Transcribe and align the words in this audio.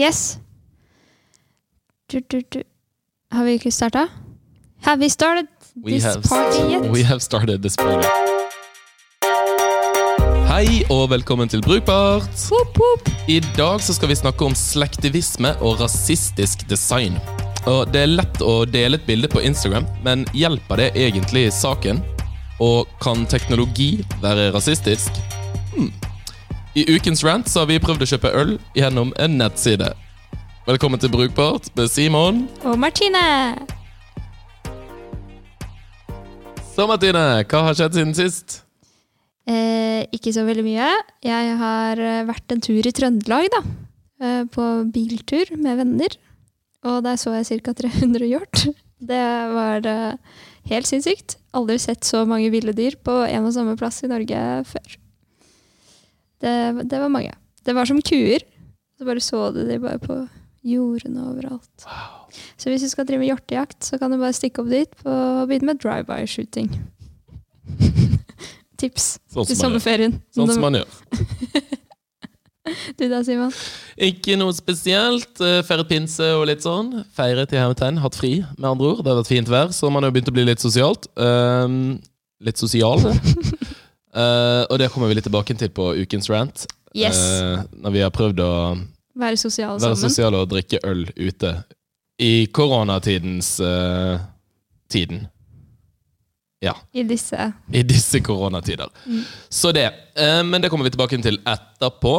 Yes. 0.00 0.38
Du, 2.12 2.20
du, 2.30 2.40
du. 2.52 2.62
Har 3.32 3.44
vi 3.44 3.52
ikke 3.58 3.70
starta? 3.70 4.06
Have 4.86 5.02
we 5.02 5.10
started 5.10 5.46
We 5.84 5.92
this 5.92 6.04
have, 6.04 6.22
party 6.22 6.62
yet? 6.72 6.90
we 6.92 7.02
have 7.04 7.20
started 7.20 7.60
this 7.60 7.76
party. 7.76 8.08
Hei 10.48 10.80
og 10.90 11.10
velkommen 11.10 11.48
til 11.52 11.60
Brukbart. 11.60 12.32
Woop, 12.48 12.80
woop. 12.80 13.12
I 13.28 13.40
dag 13.58 13.84
så 13.84 13.94
skal 13.94 14.08
vi 14.08 14.16
snakke 14.16 14.44
om 14.48 14.56
slektivisme 14.56 15.52
og 15.60 15.80
rasistisk 15.84 16.64
design. 16.70 17.20
Og 17.66 17.92
Det 17.92 18.00
er 18.00 18.14
lett 18.14 18.40
å 18.40 18.64
dele 18.64 18.96
et 18.96 19.04
bilde 19.06 19.28
på 19.28 19.44
Instagram, 19.44 19.84
men 20.04 20.24
hjelper 20.32 20.80
det 20.80 20.92
egentlig 20.96 21.50
saken? 21.52 22.00
Og 22.60 22.88
kan 23.04 23.26
teknologi 23.28 23.98
være 24.24 24.48
rasistisk? 24.56 25.20
Hmm. 25.76 25.92
I 26.70 26.84
ukens 26.86 27.24
rant 27.26 27.48
så 27.50 27.64
har 27.64 27.66
vi 27.66 27.80
prøvd 27.82 28.04
å 28.04 28.06
kjøpe 28.12 28.30
øl 28.38 28.52
gjennom 28.78 29.08
en 29.18 29.32
nettside. 29.40 29.88
Velkommen 30.68 31.00
til 31.02 31.10
Brukbart 31.10 31.66
med 31.74 31.90
Simon. 31.90 32.44
Og 32.62 32.76
Martine! 32.78 33.22
Så 36.70 36.86
Martine, 36.86 37.24
hva 37.50 37.64
har 37.66 37.74
skjedd 37.74 37.98
siden 37.98 38.14
sist? 38.14 38.60
Eh, 39.50 40.06
ikke 40.14 40.30
så 40.36 40.46
veldig 40.46 40.62
mye. 40.68 40.92
Jeg 41.26 41.58
har 41.58 42.04
eh, 42.06 42.22
vært 42.30 42.54
en 42.54 42.62
tur 42.62 42.78
i 42.78 42.94
Trøndelag, 42.94 43.50
da. 43.50 43.64
Eh, 44.22 44.46
på 44.54 44.70
biltur 44.94 45.50
med 45.58 45.82
venner. 45.82 46.14
Og 46.86 47.02
der 47.02 47.18
så 47.18 47.34
jeg 47.40 47.64
ca. 47.66 47.74
300 47.82 48.30
hjort. 48.30 48.66
Det 49.10 49.26
var 49.58 49.90
eh, 49.90 50.40
helt 50.70 50.86
sinnssykt. 50.86 51.40
Aldri 51.50 51.82
sett 51.82 52.06
så 52.06 52.22
mange 52.30 52.54
ville 52.54 52.78
dyr 52.78 52.94
på 53.02 53.24
en 53.26 53.50
og 53.50 53.58
samme 53.58 53.74
plass 53.80 54.04
i 54.06 54.14
Norge 54.14 54.38
før. 54.70 54.99
Det, 56.40 56.54
det 56.90 57.00
var 57.02 57.12
mange. 57.12 57.32
Det 57.66 57.74
var 57.76 57.88
som 57.88 58.00
kuer. 58.02 58.44
Så 58.98 59.08
bare 59.08 59.22
så 59.24 59.46
du 59.54 59.62
de 59.68 59.78
bare 59.80 60.00
på 60.02 60.16
jordene 60.66 61.24
overalt. 61.30 61.86
Så 62.60 62.68
hvis 62.70 62.84
du 62.84 62.90
skal 62.92 63.06
drive 63.08 63.22
med 63.22 63.30
hjortejakt, 63.30 63.80
så 63.84 63.98
kan 63.98 64.12
du 64.12 64.18
bare 64.20 64.36
stikke 64.36 64.62
opp 64.62 64.70
dit 64.72 64.90
på, 65.02 65.08
og 65.10 65.48
begynne 65.48 65.72
med 65.72 65.80
drive-by-shooting. 65.80 66.68
Tips 68.80 69.14
Sånn 69.32 69.48
til 69.48 69.58
sommerferien. 69.58 70.18
Sånn 70.36 70.52
som 70.52 70.64
man 70.64 70.80
gjør. 70.80 70.98
Du 72.98 73.06
da, 73.08 73.22
Simon? 73.24 73.50
Ikke 73.98 74.36
noe 74.38 74.52
spesielt. 74.54 75.40
Eh, 75.42 75.62
Feiret 75.66 75.88
pinse 75.90 76.26
og 76.36 76.44
litt 76.50 76.62
sånn. 76.62 76.92
Feiret 77.16 77.50
i 77.54 77.58
hermetegn. 77.58 77.98
Hatt 78.04 78.18
fri, 78.18 78.34
med 78.58 78.68
andre 78.68 78.92
ord. 78.92 79.00
Det 79.00 79.10
har 79.10 79.18
vært 79.18 79.30
fint 79.32 79.50
vær, 79.50 79.72
så 79.74 79.90
man 79.90 80.04
har 80.06 80.12
begynt 80.14 80.30
å 80.30 80.34
bli 80.36 80.44
litt 80.46 80.62
sosialt. 80.62 81.08
Um, 81.16 81.96
litt 82.44 82.60
sosial. 82.60 83.00
Eh, 84.10 84.62
og 84.66 84.78
det 84.82 84.90
kommer 84.90 85.10
vi 85.10 85.18
litt 85.18 85.26
tilbake 85.28 85.54
til 85.58 85.70
på 85.74 85.92
ukens 86.02 86.30
rant. 86.32 86.66
Yes. 86.96 87.18
Uh, 87.18 87.60
når 87.84 87.92
vi 87.94 88.00
har 88.02 88.10
prøvd 88.10 88.40
å 88.42 88.52
Være 89.20 89.38
sosiale 89.38 89.76
være 89.78 89.94
sammen. 89.94 90.10
sosiale 90.10 90.40
og 90.42 90.48
drikke 90.50 90.80
øl 90.86 91.04
ute. 91.14 91.52
I 92.18 92.48
koronatidens 92.50 93.52
uh, 93.62 94.18
tiden. 94.90 95.28
Ja. 96.60 96.74
I 96.92 97.04
disse. 97.06 97.52
I 97.72 97.84
disse 97.86 98.20
koronatider. 98.26 98.90
Mm. 99.06 99.22
Så 99.48 99.70
det. 99.72 99.86
Men 100.44 100.60
det 100.60 100.68
kommer 100.68 100.84
vi 100.84 100.92
tilbake 100.92 101.16
til 101.24 101.38
etterpå. 101.48 102.14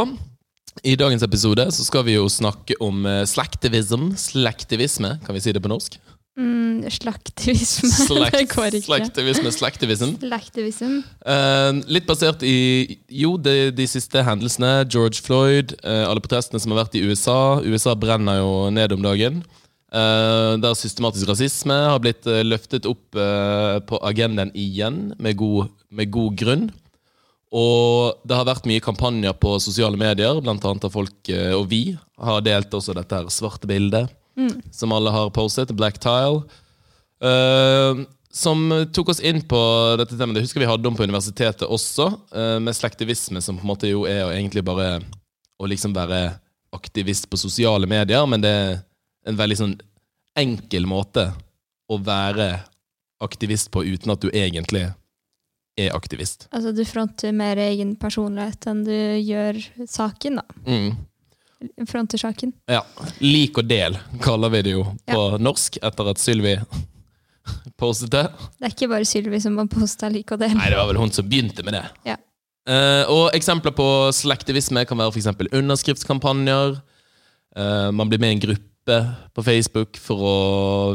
I 0.88 0.96
dagens 0.98 1.22
episode 1.22 1.68
så 1.76 1.86
skal 1.86 2.08
vi 2.08 2.16
jo 2.16 2.24
snakke 2.32 2.74
om 2.82 3.06
slektivism. 3.30 4.08
Slektivisme, 4.18 5.20
kan 5.22 5.38
vi 5.38 5.44
si 5.44 5.54
det 5.54 5.62
på 5.62 5.70
norsk? 5.70 6.00
Mm, 6.40 6.88
slaktivisme. 6.88 7.90
det 8.32 8.46
går 8.54 8.78
ikke. 8.78 8.86
Slaktivisme, 8.86 9.52
slaktivism. 9.52 10.14
Slaktivism. 10.22 11.00
Uh, 11.28 11.82
litt 11.92 12.08
basert 12.08 12.44
i 12.48 13.00
jo, 13.12 13.36
de, 13.36 13.72
de 13.76 13.88
siste 13.90 14.24
hendelsene. 14.24 14.86
George 14.88 15.20
Floyd, 15.26 15.76
uh, 15.84 16.08
alle 16.08 16.24
protestene 16.24 16.62
som 16.64 16.72
har 16.72 16.86
vært 16.86 16.96
i 16.96 17.04
USA. 17.04 17.60
USA 17.66 17.98
brenner 18.00 18.40
jo 18.40 18.54
ned 18.72 18.96
om 18.96 19.04
dagen. 19.04 19.42
Uh, 19.92 20.56
der 20.64 20.78
systematisk 20.80 21.28
rasisme 21.28 21.76
har 21.76 22.00
blitt 22.00 22.24
løftet 22.48 22.88
opp 22.88 23.12
på 23.12 24.00
agendaen 24.08 24.54
igjen, 24.56 25.10
med 25.20 25.36
god, 25.42 25.68
med 25.92 26.14
god 26.16 26.40
grunn. 26.40 26.70
Og 27.52 28.24
det 28.24 28.38
har 28.40 28.48
vært 28.48 28.70
mye 28.72 28.80
kampanjer 28.80 29.36
på 29.36 29.58
sosiale 29.60 30.00
medier, 30.00 30.40
blant 30.40 30.64
annet 30.64 30.88
av 30.88 30.94
folk, 30.96 31.18
og 31.58 31.66
vi 31.68 31.82
har 32.24 32.46
delt 32.46 32.72
også 32.72 32.96
dette 32.96 33.18
her 33.20 33.28
svarte 33.28 33.68
bildet, 33.68 34.08
som 34.72 34.92
alle 34.96 35.14
har 35.14 35.32
postet, 35.36 35.74
Black 35.78 36.00
Tile. 36.04 36.44
Uh, 37.22 38.04
som 38.32 38.64
tok 38.96 39.12
oss 39.12 39.20
inn 39.20 39.42
på 39.44 39.60
dette 40.00 40.16
temaet. 40.16 40.40
Det 40.40 40.46
husker 40.46 40.64
vi 40.64 40.70
hadde 40.70 40.88
om 40.88 40.96
på 40.96 41.04
universitetet 41.04 41.68
også, 41.68 42.08
uh, 42.36 42.58
med 42.64 42.78
slektivisme, 42.78 43.42
som 43.44 43.60
på 43.60 43.66
en 43.66 43.74
måte 43.74 43.92
jo 43.92 44.06
er 44.10 44.24
å 44.26 44.32
egentlig 44.34 44.64
bare 44.68 45.02
å 45.62 45.70
liksom 45.70 45.94
være 45.94 46.32
aktivist 46.72 47.28
på 47.30 47.38
sosiale 47.38 47.88
medier, 47.90 48.26
men 48.26 48.42
det 48.42 48.52
er 48.52 48.74
en 49.28 49.38
veldig 49.38 49.58
sånn 49.60 49.78
enkel 50.40 50.88
måte 50.88 51.28
å 51.92 52.00
være 52.00 52.54
aktivist 53.22 53.70
på 53.74 53.84
uten 53.86 54.14
at 54.14 54.24
du 54.24 54.32
egentlig 54.32 54.88
er 55.80 55.96
aktivist. 55.96 56.48
Altså, 56.52 56.72
du 56.76 56.84
fronter 56.88 57.36
mer 57.36 57.60
egen 57.62 57.94
personlighet 58.00 58.68
enn 58.72 58.84
du 58.88 58.96
gjør 58.96 59.60
saken, 59.90 60.42
da. 60.42 60.62
Mm. 60.66 60.96
Fronter 61.88 62.18
saken. 62.22 62.54
Ja. 62.70 62.82
Lik 63.22 63.60
og 63.62 63.68
del 63.70 63.98
kaller 64.24 64.52
vi 64.56 64.64
det 64.66 64.74
jo 64.76 64.86
på 65.10 65.22
norsk, 65.42 65.78
etter 65.84 66.10
at 66.14 66.22
Sylvi 66.22 66.56
postet 67.82 68.14
det. 68.14 68.26
Det 68.58 68.68
er 68.68 68.76
ikke 68.76 68.92
bare 68.92 69.08
Sylvi 69.08 69.42
som 69.44 69.58
har 69.62 69.70
posta 69.72 70.10
lik 70.12 70.34
og 70.34 70.42
del. 70.42 70.56
Nei, 70.58 70.70
det 70.74 70.80
var 70.80 70.90
vel 70.90 71.02
hun 71.02 71.14
som 71.14 71.28
begynte 71.28 71.66
med 71.68 71.78
det. 71.78 71.86
Ja. 72.14 72.18
Uh, 72.70 73.04
og 73.10 73.24
eksempler 73.34 73.74
på 73.74 73.86
slektivisme 74.14 74.84
kan 74.86 75.00
være 75.00 75.16
f.eks. 75.16 75.30
underskriftskampanjer. 75.50 76.76
Uh, 77.58 77.90
man 77.96 78.10
blir 78.10 78.22
med 78.22 78.36
i 78.36 78.38
en 78.38 78.44
gruppe 78.46 78.68
på 79.36 79.44
Facebook 79.46 79.98
for 80.02 80.26
å 80.26 80.38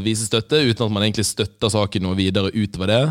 vise 0.04 0.28
støtte, 0.28 0.62
uten 0.62 0.86
at 0.86 0.94
man 0.94 1.06
egentlig 1.06 1.26
støtter 1.28 1.72
saken 1.72 2.06
noe 2.06 2.18
videre 2.18 2.52
utover 2.54 2.90
det. 2.90 3.02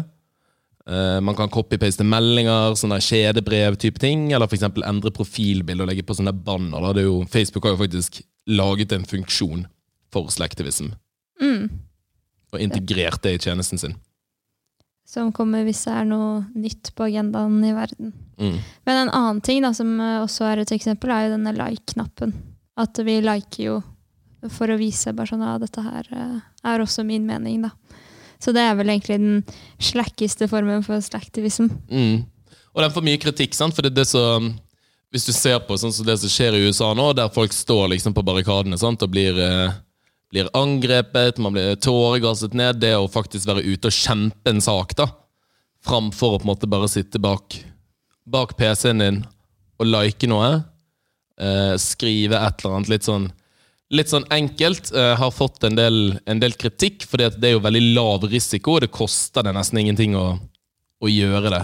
Eh, 0.85 1.19
man 1.25 1.34
kan 1.38 1.50
copy-paste 1.50 2.06
meldinger, 2.06 2.75
sånne 2.78 3.00
kjedebrev-type 3.01 3.97
ting, 4.01 4.28
eller 4.34 4.46
f.eks. 4.46 4.68
endre 4.85 5.12
profilbilde 5.16 5.81
og 5.81 5.90
legge 5.90 6.06
på 6.06 6.13
sånne 6.18 6.34
banner. 6.46 6.91
Er 6.91 7.01
jo, 7.07 7.16
Facebook 7.31 7.66
har 7.66 7.73
jo 7.73 7.81
faktisk 7.81 8.19
laget 8.46 8.94
en 8.94 9.06
funksjon 9.09 9.66
for 10.13 10.29
slektivism, 10.29 10.91
Mm. 11.41 11.69
og 12.53 12.62
integrert 12.62 13.22
det 13.25 13.34
i 13.35 13.38
tjenesten 13.50 13.79
sin. 13.81 13.96
Som 15.06 15.31
kommer 15.34 15.66
hvis 15.66 15.84
det 15.85 15.94
er 15.94 16.06
noe 16.06 16.46
nytt 16.56 16.91
på 16.96 17.03
agendaen 17.09 17.57
i 17.66 17.73
verden. 17.75 18.13
Mm. 18.40 18.59
Men 18.85 18.96
en 19.02 19.09
annen 19.13 19.41
ting 19.41 19.62
da, 19.62 19.73
som 19.73 20.00
eh, 20.00 20.22
også 20.22 20.46
er 20.52 20.62
et 20.63 20.72
eksempel, 20.72 21.09
er 21.12 21.28
jo 21.28 21.35
denne 21.35 21.53
like-knappen. 21.57 22.34
At 22.78 22.97
vi 23.06 23.19
liker 23.22 23.63
jo 23.63 23.75
for 24.53 24.67
å 24.69 24.78
vise 24.78 25.13
bare 25.13 25.28
sånn 25.34 25.44
at 25.46 25.62
dette 25.66 25.81
her 25.81 26.07
eh, 26.12 26.40
er 26.63 26.79
også 26.84 27.06
min 27.06 27.25
mening, 27.25 27.62
da. 27.66 27.72
Så 28.45 28.53
det 28.53 28.61
er 28.61 28.75
vel 28.78 28.91
egentlig 28.94 29.17
den 29.17 29.39
slakkeste 29.81 30.45
formen 30.51 30.83
for 30.85 31.01
slaktivism. 31.01 31.72
Mm. 31.89 32.28
Og 32.75 32.83
den 32.83 32.94
får 32.94 33.06
mye 33.07 33.22
kritikk, 33.23 33.56
sant? 33.57 33.73
for 33.73 33.81
det 33.81 33.94
er 33.94 34.03
det 34.03 34.11
som 34.11 34.53
Hvis 35.13 35.25
du 35.29 35.31
ser 35.31 35.61
på 35.63 35.78
sånn 35.79 35.94
så 35.95 36.03
det 36.03 36.17
som 36.19 36.29
skjer 36.31 36.57
i 36.57 36.66
USA 36.67 36.89
nå, 36.97 37.13
der 37.16 37.31
folk 37.31 37.53
står 37.55 37.88
liksom 37.94 38.13
på 38.13 38.23
barrikadene 38.25 38.78
sant? 38.78 39.01
og 39.05 39.13
blir, 39.13 39.38
eh, 39.39 39.72
blir 40.34 40.50
angrepet, 40.53 41.39
man 41.39 41.55
blir 41.55 41.78
tåregasset 41.79 42.53
ned, 42.57 42.81
det 42.84 42.91
å 42.97 43.07
faktisk 43.07 43.47
være 43.47 43.63
ute 43.63 43.88
og 43.88 43.95
kjempe 43.95 44.51
en 44.51 44.59
sak, 44.61 44.91
da, 45.00 45.07
framfor 45.88 46.35
å 46.35 46.41
på 46.41 46.44
en 46.44 46.51
måte 46.51 46.67
bare 46.67 46.91
sitte 46.91 47.22
bak, 47.22 47.55
bak 48.28 48.57
PC-en 48.59 49.05
din 49.05 49.22
og 49.79 49.88
like 49.88 50.28
noe, 50.28 50.51
eh, 51.39 51.73
skrive 51.79 52.35
et 52.35 52.59
eller 52.59 52.75
annet 52.75 52.91
litt 52.91 53.07
sånn 53.07 53.29
Litt 53.94 54.09
sånn 54.09 54.25
enkelt. 54.34 54.90
uh, 54.96 55.13
har 55.19 55.31
fått 55.31 55.63
en 55.63 55.78
del, 55.78 56.18
en 56.25 56.41
del 56.41 56.56
kritikk, 56.57 57.06
for 57.06 57.22
det 57.22 57.44
er 57.46 57.56
jo 57.56 57.63
veldig 57.63 57.84
lav 57.94 58.25
risiko, 58.29 58.78
og 58.78 58.85
det 58.85 58.94
koster 58.94 59.46
det 59.46 59.53
nesten 59.53 59.81
ingenting 59.84 60.16
å, 60.18 60.40
å 61.01 61.12
gjøre 61.12 61.53
det. 61.53 61.63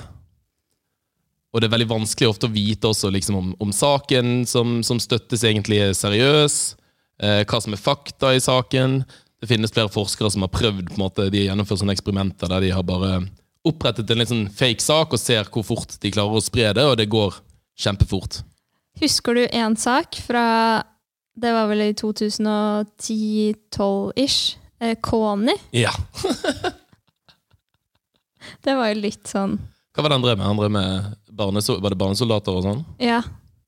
Og 1.52 1.59
det 1.59 1.68
er 1.68 1.74
veldig 1.74 1.90
vanskelig 1.90 2.30
ofte 2.30 2.48
å 2.48 2.54
vite 2.54 2.88
også 2.88 3.09
liksom 3.12 3.40
om, 3.40 3.50
om 3.59 3.74
saken 3.76 4.46
som, 4.48 4.80
som 4.88 5.02
støttes, 5.04 5.44
egentlig 5.44 5.82
er 5.82 5.98
seriøs. 5.98 6.78
uh, 7.23 7.41
hva 7.44 7.62
som 7.62 7.73
er 7.73 7.82
fakta 7.82 8.35
i 8.35 8.44
saken. 8.44 9.02
Det 9.41 9.50
finnes 9.50 9.73
flere 9.73 9.90
forskere 9.90 10.29
som 10.29 10.46
har 10.46 10.53
prøvd 10.53 10.91
på 10.91 11.00
en 11.00 11.06
måte, 11.08 11.29
De 11.34 11.41
har 11.41 11.52
gjennomført 11.52 11.82
sånne 11.82 11.97
eksperimenter 11.97 12.52
der 12.52 12.62
de 12.62 12.76
har 12.76 12.85
bare 12.85 13.23
opprettet 13.66 14.09
en 14.09 14.22
litt 14.22 14.29
sånn 14.29 14.47
fake 14.53 14.82
sak 14.82 15.14
og 15.14 15.22
ser 15.22 15.50
hvor 15.50 15.66
fort 15.66 15.97
de 16.02 16.14
klarer 16.14 16.38
å 16.38 16.44
spre 16.44 16.70
det, 16.78 16.85
og 16.85 16.97
det 16.97 17.09
går 17.09 17.41
kjempefort. 17.82 18.41
Husker 19.02 19.38
du 19.38 19.44
en 19.47 19.76
sak 19.79 20.18
fra 20.22 20.46
Det 21.34 21.54
var 21.56 21.68
vel 21.72 21.82
i 21.86 21.94
2010-12-ish. 21.94 24.58
Eh, 24.82 24.96
Kony. 25.02 25.54
Ja. 25.72 25.92
Det 28.62 28.76
var 28.76 28.88
jo 28.90 28.96
litt 29.02 29.28
sånn 29.30 29.60
Hva 29.94 30.02
var 30.02 30.10
det 30.10 30.16
han 30.18 30.24
drev 30.26 30.38
med? 30.40 30.48
Han 30.48 30.58
drev 30.60 30.72
med 30.74 31.04
barneso 31.32 31.80
var 31.82 31.90
det 31.94 32.00
barnesoldater 32.02 32.52
og 32.58 32.64
sånn? 32.66 32.82
Ja, 33.02 33.22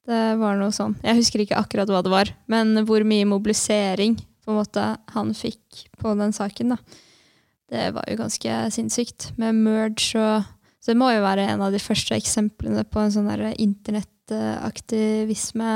det 0.09 0.37
var 0.41 0.53
noe 0.59 0.71
sånn. 0.75 0.95
Jeg 1.05 1.17
husker 1.21 1.39
ikke 1.43 1.61
akkurat 1.61 1.89
hva 1.91 2.01
det 2.03 2.11
var, 2.11 2.27
men 2.51 2.65
hvor 2.87 3.01
mye 3.07 3.25
mobilisering 3.29 4.13
på 4.43 4.47
en 4.51 4.59
måte 4.59 4.83
han 5.13 5.29
fikk 5.37 5.61
på 6.01 6.07
den 6.19 6.33
saken, 6.35 6.67
da. 6.75 6.79
Det 7.71 7.83
var 7.95 8.05
jo 8.11 8.15
ganske 8.19 8.51
sinnssykt. 8.75 9.19
Med 9.39 9.51
merge 9.55 10.19
og 10.19 10.43
Så 10.83 10.87
det 10.91 10.99
må 10.99 11.07
jo 11.13 11.21
være 11.23 11.47
en 11.47 11.63
av 11.63 11.71
de 11.71 11.79
første 11.79 12.11
eksemplene 12.19 12.83
på 12.83 12.99
en 12.99 13.07
sånn 13.13 13.31
internettaktivisme 13.55 15.71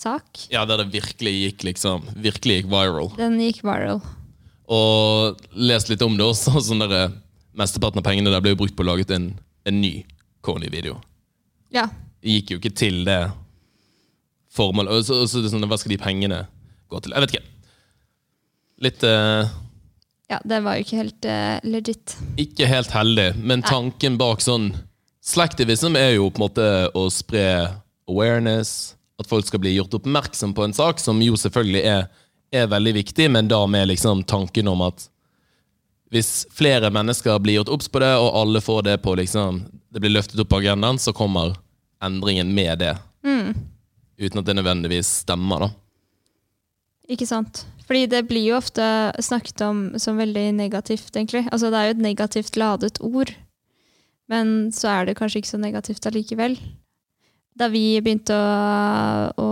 sak. 0.00 0.46
Ja, 0.52 0.64
der 0.68 0.82
det 0.82 0.90
virkelig 0.94 1.32
gikk 1.36 1.66
liksom 1.68 2.06
Virkelig 2.16 2.60
gikk 2.60 2.70
viral. 2.72 3.12
Den 3.18 3.38
gikk 3.42 3.62
viral. 3.66 4.00
Og 4.70 5.40
lest 5.52 5.90
litt 5.90 6.02
om 6.06 6.16
det 6.18 6.26
også. 6.26 6.56
Sånn 6.66 6.82
der, 6.84 6.96
eh, 6.96 7.18
Mesteparten 7.58 8.00
av 8.00 8.06
pengene 8.06 8.32
der 8.32 8.42
ble 8.44 8.54
jo 8.54 8.62
brukt 8.62 8.76
på 8.78 8.86
å 8.86 8.90
lage 8.92 9.08
en, 9.14 9.32
en 9.66 9.80
ny 9.82 10.00
Kony-video. 10.46 10.96
Ja. 11.74 11.88
Gikk 12.24 12.54
jo 12.54 12.60
ikke 12.60 12.72
til 12.72 13.02
det 13.04 13.22
formålet. 14.54 14.94
Og 14.94 15.04
så, 15.04 15.22
og 15.24 15.30
så 15.30 15.42
sånn, 15.50 15.66
hva 15.68 15.78
skal 15.80 15.94
de 15.94 16.00
pengene 16.00 16.44
gå 16.90 17.02
til? 17.02 17.14
Jeg 17.14 17.26
vet 17.26 17.34
ikke. 17.34 17.48
Litt 18.80 19.04
uh, 19.04 19.44
ja, 20.30 20.38
det 20.46 20.60
var 20.64 20.78
jo 20.78 20.84
ikke 20.86 21.00
helt 21.00 21.26
uh, 21.26 21.58
legit. 21.66 22.14
ikke 22.40 22.68
helt 22.70 22.94
heldig, 22.94 23.32
men 23.42 23.64
tanken 23.66 24.16
bak 24.20 24.40
sånn 24.44 24.70
Slacktivism 25.20 25.98
er 26.00 26.14
jo 26.14 26.30
på 26.32 26.40
en 26.40 26.44
måte 26.46 26.66
å 26.96 27.02
spre 27.12 27.44
awareness, 28.08 28.94
at 29.20 29.28
folk 29.28 29.46
skal 29.46 29.62
bli 29.62 29.76
gjort 29.76 29.94
oppmerksom 30.00 30.54
på 30.56 30.64
en 30.64 30.74
sak, 30.76 31.00
som 31.00 31.20
jo 31.22 31.36
selvfølgelig 31.38 31.82
er, 31.86 32.06
er 32.52 32.70
veldig 32.72 32.94
viktig, 33.02 33.28
men 33.30 33.50
da 33.50 33.60
med 33.68 33.90
liksom 33.92 34.24
tanken 34.28 34.68
om 34.72 34.86
at 34.88 35.06
hvis 36.10 36.48
flere 36.50 36.90
mennesker 36.90 37.38
blir 37.38 37.60
gjort 37.60 37.70
obs 37.76 37.90
på 37.92 38.00
det, 38.02 38.10
og 38.18 38.34
alle 38.40 38.62
får 38.64 38.82
det 38.88 38.96
på 39.04 39.14
liksom 39.14 39.62
Det 39.90 40.00
blir 40.02 40.10
løftet 40.10 40.38
opp 40.42 40.48
på 40.50 40.58
agendaen, 40.58 40.98
så 40.98 41.12
kommer 41.14 41.56
endringen 42.02 42.54
med 42.54 42.78
det. 42.78 42.92
Uten 44.20 44.38
at 44.38 44.46
det 44.46 44.54
nødvendigvis 44.58 45.08
stemmer, 45.24 45.64
da. 45.64 45.70
Ikke 47.10 47.26
sant? 47.26 47.64
Fordi 47.88 48.04
det 48.06 48.20
blir 48.28 48.52
jo 48.52 48.58
ofte 48.58 48.84
snakket 49.18 49.64
om 49.66 49.78
som 49.98 50.20
veldig 50.20 50.52
negativt, 50.54 51.10
egentlig. 51.16 51.46
Altså, 51.50 51.72
det 51.72 51.78
er 51.78 51.88
jo 51.88 51.96
et 51.96 52.04
negativt 52.04 52.58
ladet 52.60 53.00
ord. 53.02 53.32
Men 54.30 54.70
så 54.70 54.92
er 54.92 55.08
det 55.08 55.16
kanskje 55.18 55.40
ikke 55.40 55.50
så 55.56 55.58
negativt 55.58 56.06
allikevel. 56.06 56.54
Da 57.60 57.68
vi 57.68 57.84
begynte 58.00 58.32
å, 58.32 59.36
å 59.36 59.48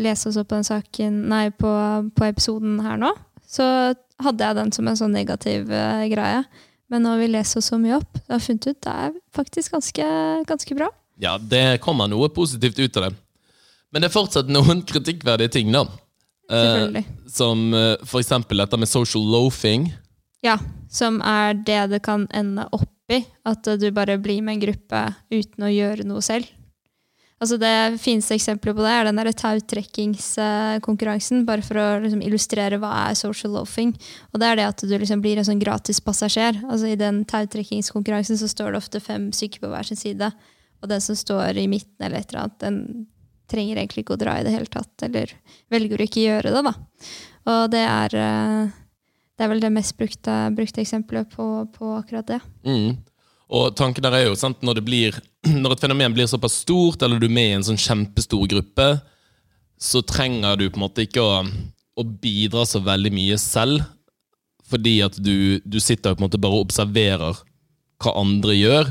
lese 0.00 0.30
oss 0.30 0.38
opp 0.40 0.48
på 0.48 0.56
den 0.56 0.66
saken, 0.66 1.18
nei, 1.28 1.48
på, 1.52 1.70
på 2.16 2.28
episoden 2.30 2.78
her 2.84 2.96
nå, 3.00 3.10
så 3.44 3.66
hadde 4.24 4.46
jeg 4.46 4.56
den 4.56 4.72
som 4.72 4.88
en 4.88 4.96
sånn 4.96 5.12
negativ 5.12 5.68
uh, 5.68 6.06
greie. 6.08 6.44
Men 6.92 7.04
når 7.04 7.20
vi 7.20 7.32
leser 7.34 7.60
oss 7.60 7.68
så 7.72 7.78
mye 7.80 7.98
opp, 7.98 8.16
så 8.22 8.32
har 8.32 8.40
jeg 8.40 8.46
funnet 8.46 8.68
ut 8.70 8.80
det 8.86 8.94
er 9.04 9.18
faktisk 9.36 9.76
ganske, 9.76 10.08
ganske 10.48 10.78
bra. 10.78 10.88
Ja, 11.20 11.36
det 11.38 11.82
kommer 11.84 12.08
noe 12.10 12.30
positivt 12.32 12.80
ut 12.80 12.96
av 13.00 13.08
det. 13.08 13.12
Men 13.92 14.02
det 14.02 14.10
er 14.10 14.16
fortsatt 14.16 14.50
noen 14.50 14.82
kritikkverdige 14.86 15.52
ting, 15.54 15.70
da. 15.74 15.84
Eh, 16.50 17.04
som 17.30 17.70
eh, 17.74 18.16
eksempel 18.20 18.60
dette 18.60 18.80
med 18.80 18.90
social 18.90 19.24
loafing. 19.32 19.88
Ja, 20.44 20.58
som 20.92 21.20
er 21.24 21.54
det 21.56 21.80
det 21.94 22.02
kan 22.04 22.26
ende 22.34 22.66
opp 22.74 22.90
i. 23.12 23.22
At 23.46 23.64
du 23.80 23.86
bare 23.94 24.18
blir 24.20 24.42
med 24.42 24.58
en 24.58 24.64
gruppe 24.66 25.06
uten 25.32 25.66
å 25.66 25.72
gjøre 25.72 26.08
noe 26.08 26.24
selv. 26.24 26.50
Altså 27.44 27.58
Det 27.60 28.00
fineste 28.00 28.32
eksempelet 28.38 28.72
på 28.78 28.84
det 28.86 28.92
er 28.94 29.04
den 29.04 29.18
tautrekkingskonkurransen. 29.36 31.42
Bare 31.44 31.60
for 31.66 31.76
å 31.76 32.00
liksom 32.00 32.22
illustrere 32.24 32.78
hva 32.80 33.10
er 33.10 33.14
social 33.18 33.52
loafing. 33.58 33.90
Og 34.32 34.40
det 34.40 34.46
er 34.48 34.56
det 34.56 34.70
at 34.70 34.80
du 34.80 34.94
liksom 34.96 35.20
blir 35.24 35.36
en 35.36 35.44
sånn 35.44 35.60
gratispassasjer. 35.60 36.64
Altså 36.64 36.86
I 36.88 37.00
den 37.00 37.24
tautrekkingskonkurransen 37.28 38.36
så 38.40 38.48
står 38.48 38.72
det 38.72 38.80
ofte 38.80 39.00
fem 39.04 39.28
stykker 39.36 39.60
på 39.60 39.68
hver 39.74 39.84
sin 39.90 40.00
side. 40.00 40.28
Og 40.80 40.88
den 40.88 41.00
som 41.04 41.16
står 41.16 41.56
i 41.60 41.68
midten, 41.68 42.00
eller 42.00 42.18
et 42.22 42.28
eller 42.32 42.42
annet, 42.46 42.60
den 42.64 42.76
trenger 43.52 43.76
egentlig 43.76 44.00
ikke 44.06 44.16
å 44.16 44.22
dra 44.24 44.32
i 44.40 44.46
det 44.46 44.54
hele 44.56 44.70
tatt. 44.72 44.96
Eller 45.04 45.28
velger 45.72 46.00
å 46.00 46.06
ikke 46.08 46.24
gjøre 46.24 46.48
det, 46.54 46.62
da. 46.64 46.74
Og 47.52 47.62
det 47.76 47.84
er, 47.84 48.10
eh, 48.24 48.72
det 49.36 49.44
er 49.44 49.52
vel 49.52 49.60
det 49.60 49.76
mest 49.76 50.00
brukte, 50.00 50.32
brukte 50.56 50.80
eksempelet 50.80 51.28
på, 51.36 51.68
på 51.76 51.84
akkurat 51.98 52.26
det. 52.32 52.40
Mm. 52.64 52.96
Og 53.52 53.74
tanken 53.76 54.04
der 54.04 54.16
er 54.16 54.28
jo 54.28 54.36
sant, 54.38 54.62
når, 54.64 54.78
det 54.78 54.84
blir, 54.86 55.18
når 55.62 55.74
et 55.74 55.84
fenomen 55.84 56.14
blir 56.16 56.28
såpass 56.30 56.62
stort, 56.64 57.02
eller 57.02 57.20
du 57.20 57.28
er 57.28 57.36
med 57.36 57.50
i 57.50 57.56
en 57.58 57.66
sånn 57.66 57.80
kjempestor 57.80 58.46
gruppe, 58.50 58.88
så 59.80 60.00
trenger 60.06 60.56
du 60.56 60.68
på 60.70 60.78
en 60.78 60.86
måte 60.86 61.04
ikke 61.04 61.22
å, 61.22 61.42
å 61.44 62.04
bidra 62.04 62.64
så 62.68 62.80
veldig 62.84 63.12
mye 63.14 63.38
selv. 63.40 63.84
Fordi 64.64 64.96
at 65.04 65.18
du, 65.20 65.60
du 65.60 65.76
sitter 65.82 66.14
og 66.14 66.18
på 66.18 66.22
en 66.22 66.28
måte 66.28 66.40
bare 66.40 66.56
og 66.56 66.70
observerer 66.70 67.42
hva 68.00 68.14
andre 68.16 68.56
gjør. 68.56 68.88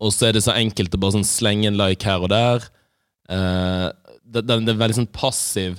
Og 0.00 0.14
så 0.14 0.28
er 0.28 0.34
det 0.34 0.42
så 0.46 0.56
enkelt 0.56 0.96
å 0.96 1.00
bare 1.00 1.18
sånn 1.18 1.28
slenge 1.28 1.68
en 1.70 1.78
like 1.78 2.08
her 2.08 2.24
og 2.24 2.32
der. 2.32 2.66
Eh, 3.30 3.86
det, 4.24 4.42
det, 4.48 4.56
er 4.56 4.80
veldig 4.80 4.98
sånn 5.02 5.12
passiv 5.14 5.78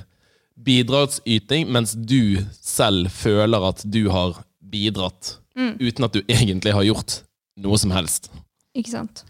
bidragsyting, 0.62 1.68
mens 1.74 1.96
du 1.98 2.40
selv 2.62 3.10
føler 3.16 3.68
at 3.72 3.84
du 3.84 4.06
har 4.14 4.40
bidratt, 4.72 5.36
uten 5.58 6.06
at 6.06 6.16
du 6.16 6.22
egentlig 6.30 6.76
har 6.76 6.86
gjort 6.86 7.18
noe 7.64 7.80
som 7.80 7.94
helst. 7.96 8.32
Ikke 8.78 8.94
sant? 8.94 9.24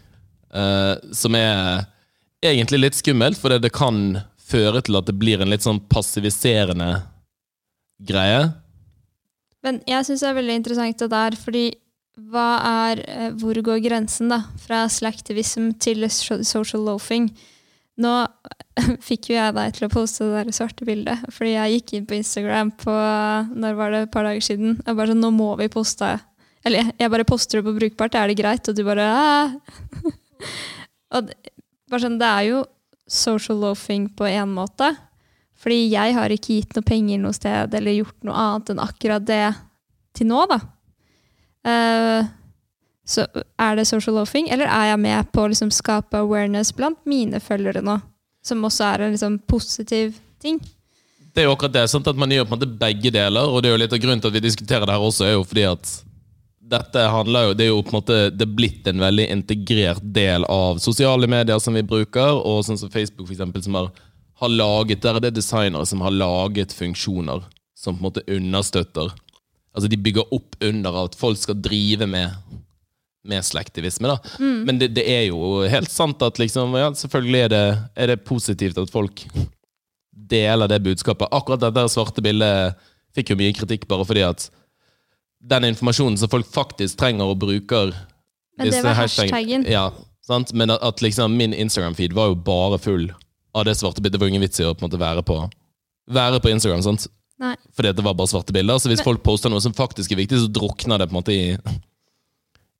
Uh, 0.52 0.96
som 1.16 1.36
er 1.38 1.86
egentlig 2.42 2.82
litt 2.82 2.98
skummelt, 2.98 3.38
for 3.40 3.54
det 3.56 3.72
kan 3.74 4.20
føre 4.42 4.82
til 4.84 4.98
at 4.98 5.08
det 5.08 5.16
blir 5.18 5.42
en 5.42 5.52
litt 5.52 5.64
sånn 5.64 5.80
passiviserende 5.92 6.90
greie. 8.02 8.50
Men 9.62 9.78
jeg 9.86 10.08
syns 10.08 10.24
det 10.24 10.30
er 10.32 10.38
veldig 10.40 10.58
interessant 10.58 11.04
det 11.04 11.10
der, 11.12 11.38
fordi 11.38 11.66
hva 12.32 12.48
er 12.60 13.00
eh, 13.08 13.30
Hvor 13.40 13.56
går 13.64 13.78
grensen, 13.86 14.28
da? 14.28 14.42
Fra 14.60 14.84
slacktivism 14.92 15.70
til 15.80 16.04
social 16.10 16.84
loafing. 16.84 17.30
Nå 18.02 18.12
fikk 19.08 19.30
jo 19.30 19.38
jeg 19.38 19.54
deg 19.56 19.76
til 19.76 19.86
å 19.86 19.92
poste 19.92 20.26
det 20.28 20.42
der 20.42 20.56
svarte 20.56 20.84
bildet, 20.88 21.24
fordi 21.32 21.54
jeg 21.54 21.78
gikk 21.78 21.94
inn 21.96 22.06
på 22.08 22.18
Instagram 22.18 22.74
på 22.82 22.92
når 23.52 23.78
var 23.78 23.94
det, 23.94 24.02
et 24.06 24.12
par 24.12 24.28
dager 24.28 24.44
siden. 24.44 24.78
Jeg 24.84 24.98
bare 24.98 25.12
sånn, 25.12 25.24
nå 25.24 25.32
må 25.36 25.54
vi 25.60 25.72
poste 25.72 26.10
Eller 26.64 26.92
jeg- 26.98 27.10
bare 27.10 27.24
poster 27.24 27.58
det 27.58 27.66
på 27.66 27.78
Brukbart, 27.78 28.14
er 28.14 28.28
det 28.28 28.38
greit? 28.38 28.68
Og 28.68 28.76
du 28.76 28.84
bare 28.84 29.06
«Æ». 29.08 29.60
Og 31.14 31.26
det, 31.26 31.34
bare 31.90 32.00
sånn, 32.00 32.18
det 32.18 32.28
er 32.28 32.44
jo 32.48 32.64
social 33.06 33.58
loafing 33.60 34.08
på 34.16 34.24
en 34.24 34.54
måte. 34.54 34.96
Fordi 35.62 35.90
jeg 35.92 36.14
har 36.16 36.32
ikke 36.32 36.56
gitt 36.56 36.74
noe 36.74 36.86
penger 36.86 37.20
noe 37.22 37.36
sted 37.36 37.74
eller 37.74 37.98
gjort 37.98 38.24
noe 38.26 38.34
annet 38.34 38.72
enn 38.72 38.82
akkurat 38.82 39.26
det 39.26 39.54
til 40.16 40.30
nå, 40.30 40.46
da. 40.50 40.58
Uh, 41.62 42.30
så 43.06 43.26
er 43.60 43.76
det 43.76 43.86
social 43.86 44.16
loafing, 44.16 44.48
eller 44.50 44.70
er 44.70 44.92
jeg 44.92 45.02
med 45.02 45.30
på 45.34 45.44
å 45.44 45.50
liksom 45.52 45.70
skape 45.74 46.18
awareness 46.18 46.72
blant 46.74 46.98
mine 47.06 47.38
følgere 47.42 47.82
nå? 47.84 47.98
Som 48.42 48.64
også 48.66 48.88
er 48.88 49.04
en 49.04 49.14
liksom 49.14 49.36
positiv 49.46 50.16
ting. 50.42 50.58
Det 51.32 51.42
er 51.42 51.46
jo 51.46 51.54
akkurat 51.54 51.74
det, 51.76 51.84
sant? 51.90 52.08
at 52.08 52.18
Man 52.18 52.32
gjør 52.32 52.48
på 52.48 52.54
en 52.54 52.58
måte 52.58 52.78
begge 52.80 53.12
deler, 53.14 53.46
og 53.46 53.62
det 53.62 53.70
er 53.70 53.76
jo 53.76 53.82
litt 53.84 53.94
av 53.94 54.02
grunnen 54.02 54.22
til 54.22 54.32
at 54.32 54.36
vi 54.36 54.44
diskuterer 54.48 54.86
det 54.88 54.96
her 54.96 55.06
også, 55.06 55.28
er 55.28 55.36
jo 55.36 55.44
fordi 55.46 55.68
at 55.68 55.92
dette 56.72 57.02
handler 57.12 57.48
jo, 57.48 57.56
Det 57.58 57.64
er 57.64 57.70
jo 57.70 57.82
på 57.84 57.92
en 57.92 57.98
måte 57.98 58.18
det 58.34 58.46
er 58.46 58.54
blitt 58.56 58.88
en 58.90 59.02
veldig 59.02 59.26
integrert 59.34 60.06
del 60.16 60.46
av 60.50 60.80
sosiale 60.82 61.28
medier 61.30 61.60
som 61.62 61.76
vi 61.76 61.84
bruker, 61.86 62.40
og 62.40 62.64
sånn 62.66 62.80
som 62.80 62.92
Facebook 62.92 63.28
for 63.28 63.36
eksempel, 63.36 63.64
som 63.64 63.78
har, 63.78 63.90
har 64.42 64.52
laget 64.52 65.04
Der 65.04 65.18
er 65.18 65.26
det 65.26 65.36
designere 65.36 65.86
som 65.88 66.04
har 66.04 66.14
laget 66.16 66.74
funksjoner 66.76 67.44
som 67.78 67.96
på 67.96 68.02
en 68.02 68.08
måte 68.08 68.26
understøtter 68.30 69.12
Altså 69.72 69.88
De 69.88 69.96
bygger 69.96 70.34
opp 70.36 70.58
under 70.60 71.04
at 71.06 71.16
folk 71.16 71.38
skal 71.40 71.60
drive 71.62 72.06
med 72.06 72.36
med 73.22 73.44
slektivisme. 73.46 74.08
da. 74.10 74.16
Men 74.66 74.78
det, 74.80 74.88
det 74.96 75.04
er 75.06 75.28
jo 75.28 75.62
helt 75.70 75.90
sant 75.90 76.22
at 76.26 76.40
liksom, 76.42 76.74
ja, 76.74 76.88
selvfølgelig 76.98 77.44
er 77.44 77.52
det, 77.52 77.66
er 77.94 78.10
det 78.12 78.24
positivt 78.26 78.80
at 78.82 78.90
folk 78.90 79.22
deler 80.10 80.70
det 80.70 80.82
budskapet. 80.82 81.30
Akkurat 81.30 81.62
det 81.62 81.70
der 81.76 81.90
svarte 81.92 82.24
bildet 82.24 82.80
fikk 83.14 83.32
jo 83.32 83.38
mye 83.38 83.54
kritikk 83.54 83.86
bare 83.90 84.06
fordi 84.08 84.24
at 84.26 84.48
den 85.42 85.64
informasjonen 85.72 86.18
som 86.20 86.30
folk 86.30 86.46
faktisk 86.54 86.98
trenger 87.00 87.32
og 87.32 87.38
bruker 87.42 87.90
Men 88.58 88.70
det 88.70 88.82
var 88.84 88.94
hashtaggen. 88.94 89.64
Ja, 89.66 89.88
sant? 90.26 90.52
Men 90.54 90.70
at, 90.70 90.82
at 90.82 91.02
liksom 91.02 91.34
min 91.36 91.54
Instagram-feed 91.54 92.14
var 92.14 92.30
jo 92.30 92.36
bare 92.46 92.78
full 92.78 93.08
av 93.54 93.64
det 93.66 93.74
svarte 93.76 94.00
bildet. 94.00 94.18
Det 94.18 94.22
var 94.22 94.30
ingen 94.30 94.44
vits 94.44 94.60
i 94.60 94.64
å 94.68 94.74
på 94.74 94.84
en 94.84 94.90
måte 94.90 95.00
være 95.00 95.24
på, 95.26 95.38
være 96.12 96.38
på 96.40 96.52
Instagram. 96.52 96.82
sant? 96.86 97.08
Nei. 97.42 97.56
Fordi 97.74 97.90
at 97.90 97.96
det 97.98 98.04
var 98.06 98.14
bare 98.14 98.30
svarte 98.30 98.54
bilder. 98.54 98.78
Så 98.78 98.88
hvis 98.92 99.00
Men- 99.02 99.08
folk 99.10 99.22
poster 99.26 99.50
noe 99.50 99.60
som 99.60 99.72
faktisk 99.74 100.12
er 100.12 100.20
viktig, 100.22 100.38
så 100.44 100.48
drukner 100.52 100.98
det 101.02 101.08
på 101.10 101.16
en 101.16 101.22
måte 101.22 101.34
i, 101.34 101.56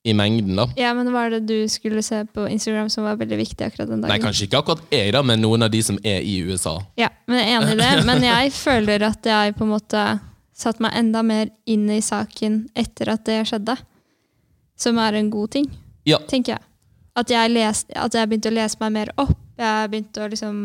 i 0.05 0.13
mengden. 0.13 0.55
da. 0.55 0.67
Ja, 0.79 0.93
men 0.93 1.07
hva 1.11 1.25
er 1.27 1.35
det 1.37 1.45
du 1.47 1.67
skulle 1.67 2.01
se 2.03 2.23
på 2.33 2.47
Instagram 2.49 2.89
som 2.89 3.03
var 3.03 3.17
veldig 3.19 3.37
viktig 3.39 3.65
akkurat 3.65 3.89
den 3.89 4.01
dagen? 4.01 4.09
Nei, 4.13 4.19
kanskje 4.23 4.47
ikke 4.47 4.61
akkurat 4.63 4.81
jeg, 4.91 5.11
da, 5.15 5.21
men 5.23 5.41
noen 5.41 5.63
av 5.63 5.71
de 5.73 5.81
som 5.83 5.97
er 6.03 6.21
i 6.21 6.37
USA. 6.47 6.77
Ja, 6.99 7.09
men 7.27 7.39
jeg 7.39 7.49
er 7.49 7.57
enig 7.59 7.73
i 7.75 7.81
det. 7.81 8.05
Men 8.09 8.23
jeg 8.23 8.53
føler 8.55 9.03
at 9.09 9.23
jeg 9.25 9.55
på 9.55 9.63
en 9.67 9.73
måte 9.75 10.19
satte 10.53 10.83
meg 10.85 10.93
enda 10.99 11.23
mer 11.25 11.49
inn 11.69 11.87
i 11.89 12.01
saken 12.03 12.67
etter 12.77 13.09
at 13.15 13.25
det 13.25 13.41
skjedde. 13.49 13.77
Som 14.79 14.97
er 15.01 15.13
en 15.19 15.29
god 15.33 15.51
ting, 15.53 15.67
Ja, 16.05 16.17
tenker 16.27 16.57
jeg. 16.57 16.63
At 17.15 17.29
jeg, 17.29 17.51
les, 17.53 17.83
at 17.93 18.15
jeg 18.17 18.27
begynte 18.29 18.49
å 18.49 18.55
lese 18.55 18.79
meg 18.81 18.91
mer 18.95 19.11
opp. 19.21 19.35
Jeg 19.57 19.89
begynte 19.91 20.23
å 20.23 20.29
liksom 20.31 20.55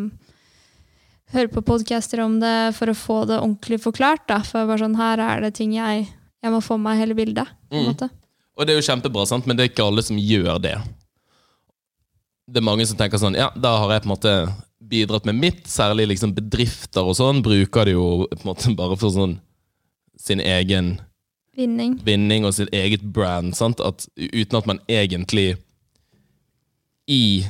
høre 1.35 1.51
på 1.53 1.61
podcaster 1.63 2.23
om 2.25 2.39
det 2.41 2.73
for 2.79 2.89
å 2.89 2.97
få 2.97 3.19
det 3.29 3.37
ordentlig 3.37 3.79
forklart. 3.85 4.25
Da. 4.31 4.39
For 4.47 4.65
bare 4.69 4.81
sånn, 4.81 4.97
her 4.97 5.21
er 5.21 5.45
det 5.45 5.55
ting 5.59 5.75
jeg 5.77 6.07
Jeg 6.39 6.53
må 6.55 6.61
få 6.63 6.77
meg 6.79 7.01
hele 7.01 7.17
bildet. 7.19 7.49
på 7.69 7.77
Mm. 7.77 8.11
Og 8.59 8.67
det 8.67 8.73
er 8.73 8.81
jo 8.81 8.87
kjempebra, 8.87 9.27
sant? 9.27 9.45
men 9.47 9.57
det 9.57 9.65
er 9.65 9.69
ikke 9.73 9.85
alle 9.87 10.03
som 10.03 10.17
gjør 10.17 10.61
det. 10.63 10.77
Det 12.49 12.61
er 12.61 12.65
mange 12.65 12.87
som 12.87 12.97
tenker 12.97 13.19
sånn 13.19 13.37
Ja, 13.37 13.51
da 13.55 13.77
har 13.79 13.93
jeg 13.93 14.03
på 14.05 14.09
en 14.09 14.15
måte 14.15 14.33
bidratt 14.89 15.27
med 15.27 15.35
mitt. 15.35 15.67
Særlig 15.67 16.09
liksom 16.09 16.33
bedrifter 16.35 17.03
og 17.05 17.17
sånn 17.19 17.43
bruker 17.43 17.85
det 17.85 17.93
jo 17.93 18.27
på 18.31 18.39
en 18.41 18.49
måte 18.49 18.75
bare 18.79 18.97
for 18.97 19.11
sånn 19.11 19.37
sin 20.19 20.41
egen 20.41 20.99
Vinning. 21.59 21.97
vinning 22.05 22.45
og 22.47 22.55
sitt 22.55 22.71
eget 22.75 23.03
brand. 23.03 23.55
At, 23.63 24.07
uten 24.17 24.59
at 24.59 24.67
man 24.67 24.81
egentlig 24.89 25.57
i 27.09 27.47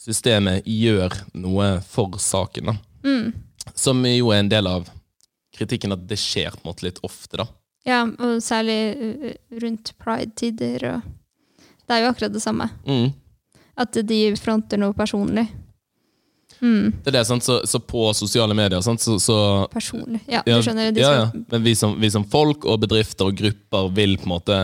systemet 0.00 0.66
gjør 0.66 1.14
noe 1.38 1.74
for 1.86 2.18
saken. 2.22 2.76
Mm. 3.04 3.32
Som 3.74 4.04
jo 4.06 4.30
er 4.32 4.42
en 4.42 4.52
del 4.52 4.68
av 4.70 4.88
kritikken 5.52 5.92
at 5.94 6.06
det 6.08 6.18
skjer 6.20 6.54
på 6.54 6.62
en 6.62 6.70
måte 6.70 6.86
litt 6.86 7.02
ofte, 7.04 7.42
da. 7.42 7.46
Ja, 7.86 8.04
og 8.06 8.38
særlig 8.44 8.78
uh, 8.94 9.32
rundt 9.62 9.92
pride-tider 9.98 10.86
og 10.92 11.10
Det 11.82 11.96
er 11.96 12.04
jo 12.04 12.12
akkurat 12.12 12.32
det 12.32 12.40
samme. 12.40 12.68
Mm. 12.86 13.10
At 13.82 13.96
de 14.06 14.18
fronter 14.38 14.78
noe 14.80 14.94
personlig. 14.96 15.48
Mm, 16.62 16.92
Det 17.02 17.10
er 17.10 17.18
det, 17.18 17.24
sant? 17.26 17.42
Så, 17.42 17.60
så 17.66 17.80
på 17.82 18.04
sosiale 18.14 18.54
medier 18.54 18.80
sant? 18.86 19.02
Så, 19.02 19.16
så 19.20 19.38
personlig. 19.72 20.20
Ja, 20.30 20.44
Ja, 20.46 20.60
du 20.60 20.66
skjønner. 20.66 20.92
Ja, 20.98 21.12
ja. 21.18 21.24
Men 21.50 21.64
vi 21.66 21.74
som, 21.78 21.96
vi 22.00 22.10
som 22.10 22.24
folk 22.24 22.64
og 22.64 22.80
bedrifter 22.84 23.30
og 23.30 23.36
grupper 23.40 23.88
vil 23.96 24.16
på 24.20 24.28
en 24.28 24.34
måte 24.36 24.58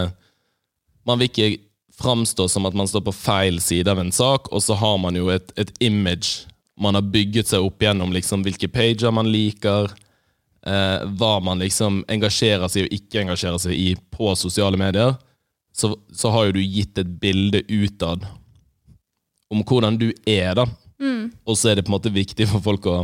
Man 1.09 1.19
vil 1.19 1.31
ikke 1.31 1.59
framstå 1.99 2.47
som 2.49 2.67
at 2.69 2.77
man 2.79 2.87
står 2.87 3.03
på 3.09 3.15
feil 3.17 3.59
side 3.65 3.91
av 3.91 3.99
en 3.99 4.13
sak, 4.15 4.53
og 4.55 4.63
så 4.63 4.77
har 4.79 4.99
man 5.03 5.17
jo 5.19 5.31
et, 5.35 5.51
et 5.59 5.73
image 5.83 6.45
man 6.79 6.95
har 6.95 7.03
bygget 7.03 7.49
seg 7.51 7.65
opp 7.67 7.83
gjennom 7.83 8.13
liksom, 8.15 8.45
hvilke 8.47 8.69
pager 8.71 9.11
man 9.11 9.27
liker, 9.33 9.91
eh, 10.63 11.01
hva 11.19 11.33
man 11.43 11.59
liksom 11.59 12.05
engasjerer 12.07 12.71
seg 12.71 12.87
og 12.87 12.95
ikke 12.95 13.25
engasjerer 13.25 13.59
seg 13.65 13.75
i 13.75 13.89
på 14.15 14.31
sosiale 14.39 14.79
medier. 14.79 15.17
Så, 15.75 15.91
så 16.15 16.31
har 16.31 16.47
jo 16.49 16.59
du 16.59 16.63
gitt 16.63 16.99
et 17.03 17.11
bilde 17.23 17.65
utad 17.67 18.23
om 19.51 19.65
hvordan 19.67 19.99
du 19.99 20.13
er, 20.27 20.55
da. 20.55 20.69
Mm, 21.01 21.33
Og 21.47 21.57
så 21.57 21.71
er 21.71 21.75
det 21.79 21.85
på 21.87 21.93
en 21.93 21.97
måte 21.99 22.13
viktig 22.15 22.47
for 22.51 22.61
folk 22.65 22.87
å 22.87 22.99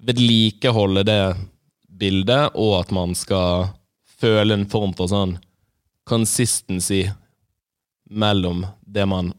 vedlikeholde 0.00 1.04
det 1.04 1.20
bildet, 2.00 2.54
og 2.56 2.78
at 2.80 2.92
man 2.96 3.14
skal 3.18 3.68
føle 4.20 4.54
en 4.56 4.66
form 4.70 4.92
for 4.96 5.10
sånn 5.10 5.34
consistency 6.08 7.04
mellom 8.10 8.64
det 8.82 9.04
man 9.08 9.32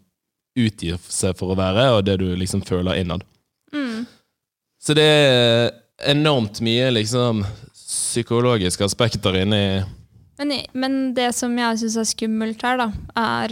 utgir 0.57 0.99
seg 1.09 1.35
for 1.39 1.53
å 1.53 1.57
være, 1.57 1.87
og 1.97 2.05
det 2.05 2.17
du 2.21 2.27
liksom 2.37 2.61
føler 2.67 2.99
innad. 3.01 3.23
mm, 3.73 4.05
Så 4.79 4.93
det 4.97 5.03
er 5.05 5.71
enormt 6.11 6.61
mye 6.61 6.91
liksom 6.91 7.43
psykologiske 7.73 8.83
aspekter 8.85 9.35
inni 9.41 9.83
men, 10.39 10.51
i- 10.51 10.67
men 10.73 11.13
det 11.13 11.35
som 11.35 11.55
jeg 11.57 11.77
syns 11.77 11.97
er 11.97 12.07
skummelt 12.09 12.61
her, 12.65 12.77
da, 12.77 12.91
er 13.15 13.51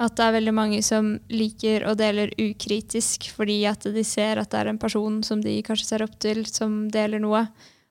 at 0.00 0.16
det 0.16 0.24
er 0.24 0.36
veldig 0.38 0.52
mange 0.56 0.80
som 0.84 1.12
liker 1.28 1.84
og 1.90 1.98
deler 2.00 2.32
ukritisk 2.40 3.28
fordi 3.34 3.58
at 3.68 3.84
de 3.84 4.04
ser 4.06 4.40
at 4.40 4.48
det 4.52 4.62
er 4.62 4.70
en 4.72 4.80
person 4.80 5.18
som 5.26 5.42
de 5.44 5.58
kanskje 5.66 5.90
ser 5.90 6.04
opp 6.06 6.14
til, 6.22 6.46
som 6.48 6.86
deler 6.92 7.20
noe. 7.20 7.44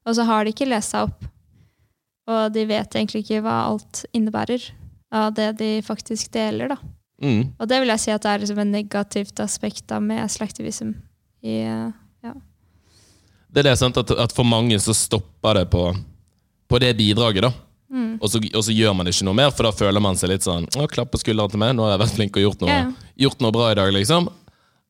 Og 0.08 0.18
så 0.18 0.26
har 0.26 0.46
de 0.46 0.54
ikke 0.56 0.70
lest 0.70 0.96
seg 0.96 1.10
opp. 1.10 1.28
Og 2.30 2.54
de 2.54 2.66
vet 2.70 2.98
egentlig 2.98 3.24
ikke 3.24 3.44
hva 3.46 3.60
alt 3.68 4.04
innebærer 4.14 4.72
av 5.14 5.34
det 5.38 5.52
de 5.62 5.70
faktisk 5.86 6.32
deler, 6.34 6.74
da. 6.74 6.78
mm, 7.22 7.56
Og 7.58 7.70
det 7.70 7.80
vil 7.82 7.94
jeg 7.94 8.04
si 8.04 8.12
at 8.14 8.26
det 8.26 8.34
er 8.34 8.44
liksom 8.44 8.62
et 8.62 8.74
negativt 8.74 9.42
aspekt 9.42 9.88
da 9.90 9.98
med 10.02 10.30
slektivism. 10.30 10.94
I, 11.42 11.56
eh, 11.66 11.90
ja. 12.26 12.34
Det 13.50 13.64
er 13.64 13.72
det, 13.72 13.80
sant, 13.82 13.98
at, 13.98 14.12
at 14.12 14.34
for 14.36 14.46
mange 14.46 14.78
så 14.82 14.94
stopper 14.94 15.62
det 15.62 15.70
på, 15.74 15.88
på 16.70 16.82
det 16.82 16.94
bidraget, 16.98 17.46
da. 17.48 17.54
Mm. 17.90 18.20
Og 18.22 18.30
så, 18.30 18.38
og 18.38 18.62
så 18.66 18.74
gjør 18.74 18.94
man 18.94 19.10
ikke 19.10 19.26
noe 19.26 19.38
mer, 19.38 19.50
for 19.56 19.66
da 19.66 19.72
føler 19.74 20.04
man 20.04 20.18
seg 20.20 20.30
litt 20.30 20.46
sånn 20.46 20.68
Å, 20.78 20.84
klapp 20.92 21.10
på 21.10 21.22
skulderen 21.24 21.50
til 21.50 21.62
meg, 21.62 21.72
nå 21.74 21.88
har 21.88 21.96
jeg 21.96 22.02
vært 22.04 22.18
flink 22.20 22.38
og 22.38 22.44
gjort 22.44 22.62
noe, 22.62 22.76
ja. 22.76 23.14
gjort 23.26 23.42
noe 23.42 23.56
bra 23.56 23.72
i 23.74 23.78
dag, 23.80 23.90
liksom. 23.96 24.30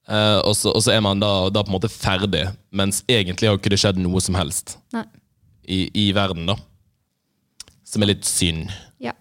Eh, 0.10 0.40
og, 0.42 0.52
så, 0.58 0.74
og 0.74 0.84
så 0.84 0.92
er 0.96 1.04
man 1.06 1.22
da, 1.22 1.32
da 1.54 1.64
på 1.64 1.72
en 1.72 1.78
måte 1.78 1.92
ferdig, 1.92 2.44
mens 2.76 3.04
egentlig 3.08 3.48
har 3.48 3.60
ikke 3.60 3.72
det 3.72 3.80
skjedd 3.80 4.02
noe 4.04 4.20
som 4.24 4.36
helst 4.36 4.76
i, 5.64 5.86
i 5.94 6.10
verden, 6.18 6.50
da. 6.50 6.58
Som 7.88 8.04
er 8.04 8.12
litt 8.12 8.28
synd. 8.28 8.74
Ja, 9.02 9.16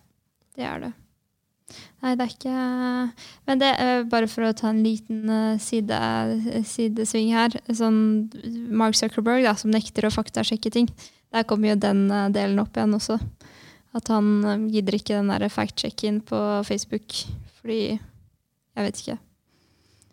det 0.58 0.66
er 0.66 0.88
det. 0.88 0.94
Nei, 1.99 2.12
det 2.14 2.25
er 2.25 2.30
ikke 2.30 2.58
Men 3.49 3.61
det 3.61 3.68
er 3.82 4.04
bare 4.08 4.28
for 4.30 4.47
å 4.47 4.52
ta 4.56 4.68
en 4.70 4.85
liten 4.85 5.30
eh, 5.35 5.62
side, 5.62 5.99
sidesving 6.66 7.30
her. 7.37 7.54
Sånn 7.70 8.00
Mark 8.75 8.99
Zuckerberg, 8.99 9.47
da, 9.47 9.54
som 9.58 9.70
nekter 9.70 10.08
å 10.08 10.14
faktasjekke 10.14 10.75
ting. 10.75 10.90
Der 11.30 11.47
kommer 11.47 11.75
jo 11.75 11.78
den 11.78 12.08
delen 12.35 12.58
opp 12.62 12.75
igjen 12.75 12.97
også. 12.97 13.20
At 13.98 14.10
han 14.12 14.28
eh, 14.46 14.66
gidder 14.76 14.98
ikke 14.98 15.18
den 15.18 15.32
der 15.32 15.50
fact-check-in 15.52 16.22
på 16.26 16.38
Facebook. 16.68 17.24
Fordi 17.60 17.98
Jeg 17.98 18.86
vet 18.86 19.00
ikke. 19.02 19.18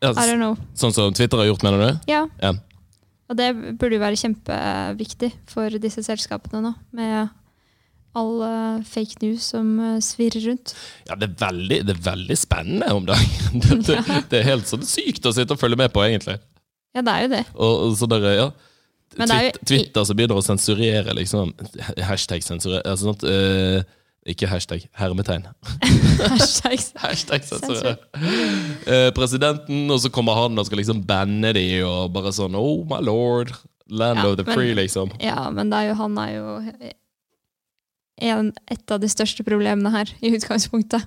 Ja, 0.01 0.11
I 0.11 0.25
don't 0.27 0.41
know. 0.41 0.55
sånn 0.77 0.93
som 0.93 1.13
Twitter 1.15 1.39
har 1.39 1.47
gjort, 1.47 1.63
mener 1.65 1.81
du? 1.81 2.11
Ja. 2.11 2.25
Ja. 2.41 2.55
Og 3.29 3.37
det 3.37 3.47
burde 3.79 3.95
jo 3.95 4.01
være 4.01 4.19
kjempeviktig 4.19 5.31
for 5.49 5.73
disse 5.81 6.03
selskapene 6.05 6.61
nå. 6.65 6.73
Med 6.97 7.31
all 8.15 8.41
uh, 8.41 8.83
fake 8.87 9.19
news 9.23 9.47
som 9.53 9.71
uh, 9.79 9.97
svirrer 10.03 10.45
rundt. 10.49 10.75
Ja, 11.09 11.17
det 11.19 11.29
er 11.29 11.39
veldig, 11.45 11.79
det 11.87 11.95
er 11.95 12.03
veldig 12.05 12.37
spennende 12.39 12.91
om 12.95 13.07
dagen. 13.07 13.33
Det, 13.65 13.79
det, 13.87 13.97
det 14.31 14.39
er 14.41 14.49
helt 14.49 14.69
sånn 14.69 14.85
sykt 14.87 15.25
å 15.25 15.33
sitte 15.35 15.55
og 15.55 15.61
følge 15.61 15.79
med 15.79 15.93
på, 15.93 16.03
egentlig. 16.05 16.37
Ja, 16.95 17.03
det 17.05 17.13
er 17.13 17.25
jo 17.25 17.31
det. 17.33 17.43
Og, 17.55 17.73
og 17.85 17.97
så 17.99 18.09
der, 18.09 18.29
ja 18.35 18.49
Er 19.15 19.27
Twitter, 19.29 19.61
Twitter 19.69 20.03
som 20.09 20.17
begynner 20.17 20.39
å 20.41 20.43
sensurere, 20.43 21.13
liksom. 21.15 21.53
Hashtag 22.03 22.43
sensurere 22.43 22.81
altså, 22.83 23.13
sånt, 23.13 23.23
uh, 23.23 23.79
Ikke 24.27 24.49
hashtag, 24.49 24.87
hermetegn. 24.97 25.45
Hashtag. 26.33 26.81
Hashtag 26.99 27.45
sensurere. 27.47 27.93
Uh, 28.89 29.11
presidenten, 29.15 29.85
og 29.93 30.01
så 30.03 30.09
kommer 30.11 30.35
han 30.41 30.57
og 30.57 30.65
skal 30.67 30.81
liksom 30.81 31.03
banne 31.07 31.53
de, 31.55 31.67
og 31.85 32.11
bare 32.15 32.33
sånn 32.35 32.57
Oh 32.59 32.83
my 32.89 32.99
lord. 33.05 33.53
Land 33.87 34.17
Ja, 34.23 34.29
of 34.31 34.37
the 34.39 34.43
men- 34.47 34.55
free, 34.57 34.73
liksom. 34.73 35.11
Ja, 35.21 35.45
men 35.53 35.69
det 35.69 35.77
er 35.83 35.91
jo, 35.91 35.97
han 36.01 36.15
er 36.17 36.31
jo 36.33 36.45
en, 38.25 38.47
et 38.71 38.91
av 38.91 38.99
de 39.03 39.09
største 39.11 39.43
problemene 39.45 39.91
her, 39.93 40.09
i 40.25 40.31
utgangspunktet. 40.35 41.05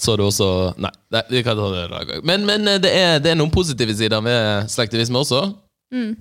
Så 0.00 0.14
er 0.14 0.18
det 0.22 0.24
også 0.24 0.46
Nei, 0.80 0.90
det, 1.12 1.20
vi 1.30 1.42
kan 1.46 1.58
ta 1.58 1.66
det 1.70 1.82
en 1.84 1.92
annen 1.92 2.08
gang. 2.08 2.22
Men, 2.26 2.46
men 2.48 2.64
eh, 2.72 2.78
det, 2.82 2.90
er, 2.96 3.18
det 3.22 3.34
er 3.34 3.38
noen 3.38 3.52
positive 3.52 3.92
sider 3.94 4.22
ved 4.24 4.70
slektivisme 4.72 5.20
også. 5.20 5.42
Mm. 5.94 6.14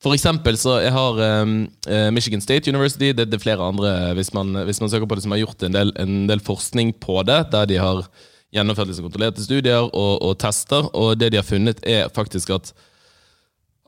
For 0.00 0.16
eksempel 0.16 0.56
så 0.56 0.78
jeg 0.80 0.94
har 0.94 1.18
um, 1.44 1.54
eh, 1.84 2.08
Michigan 2.14 2.40
State 2.40 2.72
University, 2.72 3.10
det, 3.12 3.26
det 3.28 3.36
er 3.36 3.42
flere 3.42 3.66
andre 3.66 4.14
hvis 4.16 4.32
man, 4.32 4.54
hvis 4.64 4.80
man 4.80 4.88
søker 4.88 5.08
på 5.08 5.18
det, 5.18 5.26
som 5.26 5.34
har 5.34 5.42
gjort 5.42 5.64
en 5.66 5.76
del, 5.76 5.92
en 6.00 6.22
del 6.30 6.40
forskning 6.40 6.94
på 7.02 7.20
det, 7.28 7.42
der 7.52 7.68
de 7.68 7.76
har 7.80 8.06
gjennomført 8.50 8.88
liksom 8.88 9.06
kontrollerte 9.06 9.44
studier 9.44 9.84
og, 9.84 10.14
og 10.24 10.38
tester, 10.40 10.88
og 10.96 11.18
det 11.20 11.30
de 11.34 11.40
har 11.40 11.46
funnet 11.46 11.82
er 11.86 12.08
faktisk 12.16 12.54
at, 12.56 12.72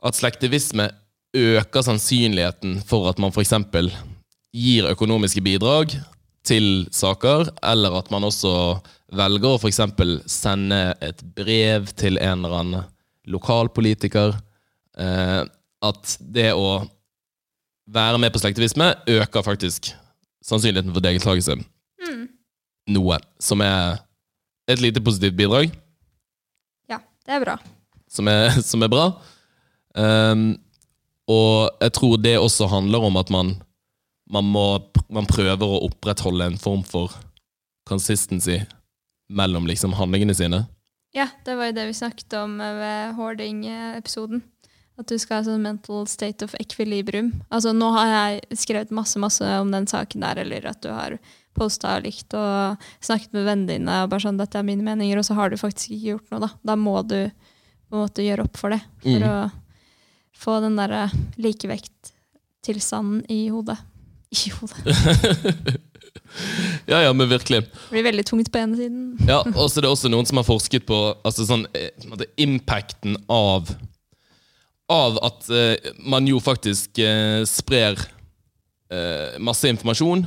at 0.05 0.19
slektivisme 0.19 0.91
øker 1.33 1.81
sannsynligheten 1.81 2.77
for 2.85 3.09
at 3.09 3.19
man 3.19 3.33
eksempel 3.41 3.89
gir 4.53 4.91
økonomiske 4.91 5.41
bidrag 5.41 5.95
til 6.45 6.85
saker, 6.93 7.47
eller 7.63 7.97
at 7.97 8.11
man 8.13 8.27
også 8.27 8.53
velger 9.17 9.55
å 9.55 9.59
eksempel 9.69 10.17
sende 10.29 10.93
et 11.01 11.23
brev 11.35 11.89
til 11.97 12.19
en 12.21 12.43
eller 12.43 12.57
annen 12.59 12.87
lokalpolitiker. 13.31 14.35
Eh, 14.99 15.41
at 15.83 16.15
det 16.19 16.51
å 16.55 16.83
være 17.91 18.19
med 18.21 18.31
på 18.33 18.39
slektivisme 18.39 18.87
øker 19.11 19.43
faktisk 19.43 19.91
sannsynligheten 20.43 20.93
for 20.95 21.03
deltakelse 21.03 21.57
Mm. 22.03 22.27
noe, 22.91 23.17
som 23.39 23.61
er 23.63 23.99
et 24.67 24.79
lite 24.83 24.99
positivt 25.03 25.35
bidrag, 25.39 25.71
Ja, 26.89 26.97
det 27.25 27.35
er 27.37 27.43
bra. 27.43 27.57
som 28.09 28.27
er, 28.27 28.49
som 28.69 28.83
er 28.83 28.89
bra. 28.91 29.05
Um, 29.95 30.57
og 31.27 31.69
jeg 31.81 31.93
tror 31.93 32.17
det 32.19 32.37
også 32.39 32.67
handler 32.67 32.99
om 33.07 33.15
at 33.17 33.29
man, 33.31 33.53
man, 34.29 34.43
må, 34.43 34.65
man 35.09 35.25
prøver 35.29 35.63
å 35.63 35.83
opprettholde 35.87 36.45
en 36.51 36.57
form 36.59 36.83
for 36.83 37.11
consistency 37.87 38.59
mellom 39.29 39.65
liksom 39.67 39.93
handlingene 39.95 40.35
sine. 40.35 40.65
Ja, 41.15 41.27
det 41.45 41.55
var 41.55 41.69
jo 41.69 41.75
det 41.77 41.87
vi 41.87 41.93
snakket 41.93 42.33
om 42.39 42.57
ved 42.59 43.13
hoarding-episoden. 43.15 44.41
At 44.99 45.07
du 45.09 45.15
skal 45.17 45.39
ha 45.39 45.45
sånn 45.47 45.63
mental 45.65 46.05
state 46.07 46.45
of 46.45 46.53
equilibrium. 46.61 47.31
Altså, 47.49 47.71
nå 47.73 47.87
har 47.95 48.11
jeg 48.11 48.59
skrevet 48.61 48.91
masse 48.93 49.17
masse 49.17 49.41
om 49.59 49.71
den 49.73 49.87
saken 49.89 50.21
der, 50.21 50.43
eller 50.43 50.67
at 50.69 50.81
du 50.85 50.89
har 50.93 51.15
posta 51.57 51.95
og 51.97 52.03
likt 52.05 52.33
og 52.37 52.77
snakket 53.01 53.33
med 53.33 53.45
vennene 53.45 53.67
dine 53.75 53.97
og 54.03 54.09
bare 54.09 54.21
sånn 54.25 54.37
'Dette 54.37 54.57
er 54.57 54.63
mine 54.65 54.85
meninger', 54.85 55.17
og 55.17 55.25
så 55.25 55.33
har 55.37 55.49
du 55.49 55.57
faktisk 55.57 55.91
ikke 55.91 56.11
gjort 56.13 56.31
noe, 56.31 56.39
da. 56.45 56.49
Da 56.65 56.75
må 56.75 56.95
du 57.07 57.31
på 57.89 57.93
en 57.97 58.03
måte 58.07 58.25
gjøre 58.25 58.45
opp 58.45 58.57
for 58.57 58.69
det. 58.69 58.81
For 59.01 59.19
Mm. 59.19 59.23
å 59.29 59.51
få 60.37 60.61
den 60.61 60.75
derre 60.77 61.11
likevekttilstanden 61.37 63.25
i 63.29 63.49
hodet. 63.49 63.77
I 64.31 64.49
hodet. 64.49 65.77
ja, 66.87 67.01
ja, 67.01 67.13
men 67.13 67.29
virkelig. 67.29 67.61
Det 67.61 67.91
blir 67.91 68.03
veldig 68.07 68.25
tungt 68.25 68.51
på 68.51 68.57
ene 68.61 68.77
siden. 68.77 69.17
Ja, 69.27 69.41
og 69.41 69.69
så 69.69 69.77
er 69.79 69.85
det 69.85 69.91
også 69.93 70.09
noen 70.09 70.25
som 70.25 70.37
har 70.37 70.47
forsket 70.47 70.85
på 70.89 70.99
altså 71.23 71.45
sånn, 71.45 71.65
eh, 71.77 71.89
impacten 72.37 73.17
av 73.29 73.69
Av 74.91 75.15
at 75.23 75.49
eh, 75.49 75.91
man 76.03 76.27
jo 76.27 76.41
faktisk 76.43 76.99
eh, 76.99 77.43
sprer 77.47 77.95
eh, 78.91 79.39
masse 79.39 79.69
informasjon, 79.71 80.25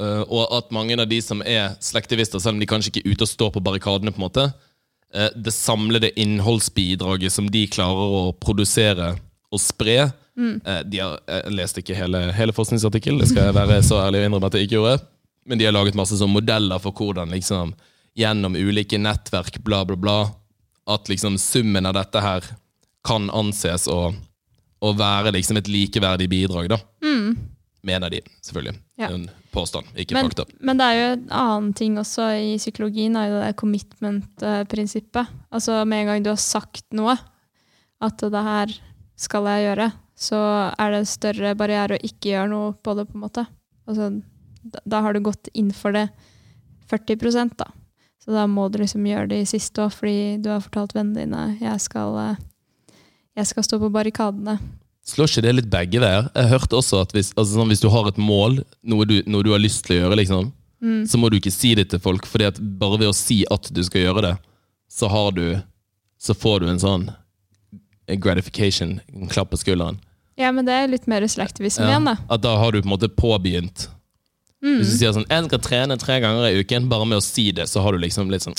eh, 0.00 0.22
og 0.24 0.54
at 0.56 0.72
mange 0.72 0.96
av 0.96 1.08
de 1.10 1.18
som 1.22 1.42
er 1.44 1.74
slektivister, 1.84 2.40
selv 2.40 2.56
om 2.56 2.62
de 2.62 2.68
kanskje 2.70 2.92
ikke 2.92 3.02
er 3.04 3.12
ute 3.12 3.26
og 3.26 3.32
står 3.32 3.52
på 3.56 3.64
barrikadene, 3.64 4.14
på 4.14 4.22
en 4.22 4.26
måte, 4.26 4.46
eh, 5.12 5.28
det 5.36 5.52
samlede 5.52 6.12
innholdsbidraget 6.16 7.34
som 7.36 7.50
de 7.52 7.66
klarer 7.68 8.16
å 8.16 8.24
produsere 8.40 9.12
og 9.52 9.60
spre 9.60 9.98
eh, 10.64 10.82
de 10.88 11.02
har, 11.02 11.18
Jeg 11.28 11.52
leste 11.52 11.84
ikke 11.84 11.98
hele, 11.98 12.24
hele 12.32 12.56
forskningsartikkelen, 12.56 13.20
det 13.20 13.28
skal 13.28 13.50
jeg 13.50 13.58
være 13.60 13.82
så 13.84 14.00
ærlig 14.06 14.22
å 14.22 14.28
innrømme 14.30 14.48
at 14.48 14.56
jeg 14.56 14.70
ikke 14.70 14.78
gjorde. 14.80 15.02
Men 15.44 15.58
de 15.58 15.66
har 15.68 15.74
laget 15.74 15.98
masse 15.98 16.16
sånn 16.16 16.32
modeller 16.32 16.80
for 16.80 16.96
hvordan 16.96 17.32
liksom, 17.34 17.74
gjennom 18.16 18.56
ulike 18.56 18.96
nettverk, 18.96 19.60
bla, 19.66 19.82
bla, 19.84 19.96
bla, 20.00 20.18
at 20.88 21.12
liksom 21.12 21.36
summen 21.38 21.86
av 21.86 21.96
dette 21.98 22.22
her 22.22 22.46
kan 23.06 23.30
anses 23.34 23.88
å, 23.90 24.12
å 24.82 24.92
være 24.98 25.32
liksom 25.34 25.58
et 25.58 25.70
likeverdig 25.70 26.28
bidrag, 26.30 26.70
da. 26.72 26.78
Mener 27.82 28.12
de, 28.14 28.20
selvfølgelig. 28.46 28.76
Ja. 29.00 29.08
En 29.10 29.24
påstand, 29.50 29.88
ikke 29.98 30.14
Men, 30.14 30.28
fakta. 30.30 30.44
men 30.62 30.78
det 30.78 30.86
er 30.86 30.96
jo 30.96 31.06
en 31.16 31.24
annen 31.34 31.72
ting 31.74 31.96
også 31.98 32.28
i 32.38 32.52
psykologien, 32.60 33.16
er 33.18 33.32
jo 33.32 33.40
det 33.42 33.56
commitment-prinsippet. 33.58 35.32
Altså 35.50 35.80
med 35.84 36.04
en 36.04 36.12
gang 36.12 36.22
du 36.22 36.30
har 36.30 36.38
sagt 36.40 36.86
noe, 36.94 37.16
at 38.02 38.22
det 38.22 38.44
her 38.46 38.76
skal 39.18 39.50
jeg 39.50 39.66
gjøre, 39.66 39.90
så 40.18 40.38
er 40.70 40.94
det 40.94 41.02
en 41.02 41.10
større 41.10 41.56
barriere 41.58 41.98
å 41.98 42.06
ikke 42.06 42.30
gjøre 42.30 42.52
noe 42.52 42.72
på 42.78 42.94
det, 42.94 43.08
på 43.10 43.18
en 43.18 43.24
måte. 43.24 43.44
Altså, 43.90 44.08
da, 44.62 44.82
da 44.86 45.02
har 45.02 45.14
du 45.14 45.24
gått 45.26 45.50
inn 45.58 45.72
for 45.74 45.94
det 45.96 46.06
40 46.90 47.56
da. 47.58 47.66
Så 48.22 48.30
da 48.30 48.46
må 48.46 48.68
du 48.70 48.78
liksom 48.78 49.06
gjøre 49.06 49.32
det 49.32 49.42
i 49.42 49.50
siste 49.50 49.82
òg, 49.82 49.94
fordi 49.96 50.38
du 50.42 50.52
har 50.52 50.62
fortalt 50.62 50.94
vennene 50.94 51.24
dine 51.24 51.44
jeg 51.58 51.82
skal, 51.82 52.14
eh, 52.22 52.42
jeg 53.36 53.46
skal 53.48 53.64
stå 53.66 53.78
på 53.82 53.90
barrikadene. 53.92 54.58
Slår 55.06 55.26
ikke 55.30 55.42
det 55.42 55.52
litt 55.56 55.70
begge 55.72 55.98
veier? 56.02 56.28
Jeg 56.36 56.50
hørte 56.52 56.76
også 56.78 57.00
at 57.02 57.12
hvis, 57.16 57.32
altså 57.34 57.56
sånn, 57.58 57.70
hvis 57.72 57.80
du 57.82 57.88
har 57.90 58.06
et 58.10 58.18
mål, 58.22 58.60
noe 58.86 59.06
du, 59.08 59.16
noe 59.26 59.42
du 59.42 59.50
har 59.50 59.58
lyst 59.62 59.84
til 59.86 59.96
å 59.96 60.04
gjøre, 60.04 60.18
liksom, 60.24 60.52
Mm. 60.82 61.04
så 61.06 61.14
må 61.14 61.28
du 61.30 61.36
ikke 61.38 61.52
si 61.54 61.76
det 61.78 61.84
til 61.92 62.00
folk, 62.02 62.24
fordi 62.26 62.48
at 62.48 62.56
bare 62.58 62.96
ved 62.98 63.06
å 63.06 63.14
si 63.14 63.44
at 63.54 63.68
du 63.70 63.78
skal 63.86 64.02
gjøre 64.02 64.22
det, 64.24 64.32
så 64.90 65.06
har 65.08 65.30
du 65.30 65.62
Så 66.18 66.34
får 66.34 66.60
du 66.60 66.66
en 66.70 66.78
sånn 66.78 67.04
gratification, 68.06 69.00
en 69.14 69.28
klapp 69.30 69.50
på 69.50 69.58
skulderen. 69.58 69.98
Ja, 70.38 70.52
men 70.52 70.64
det 70.66 70.72
er 70.74 70.90
litt 70.90 71.06
mer 71.10 71.24
selektivisme 71.26 71.86
igjen, 71.88 72.04
da. 72.06 72.16
At 72.30 72.42
da 72.44 72.56
har 72.58 72.72
du 72.72 72.80
på 72.80 72.86
en 72.86 72.92
måte 72.94 73.08
påbegynt. 73.10 73.88
Mm. 74.62 74.76
Hvis 74.78 74.92
du 74.92 74.96
sier 75.00 75.10
sånn 75.12 75.26
'Jeg 75.26 75.44
skal 75.48 75.58
trene 75.58 75.96
tre 75.98 76.20
ganger 76.22 76.44
i 76.46 76.62
uken', 76.62 76.88
bare 76.88 77.04
med 77.04 77.18
å 77.18 77.22
si 77.22 77.50
det, 77.50 77.64
så 77.68 77.82
har 77.82 77.92
du 77.92 77.98
liksom 77.98 78.30
litt 78.30 78.42
sånn 78.42 78.54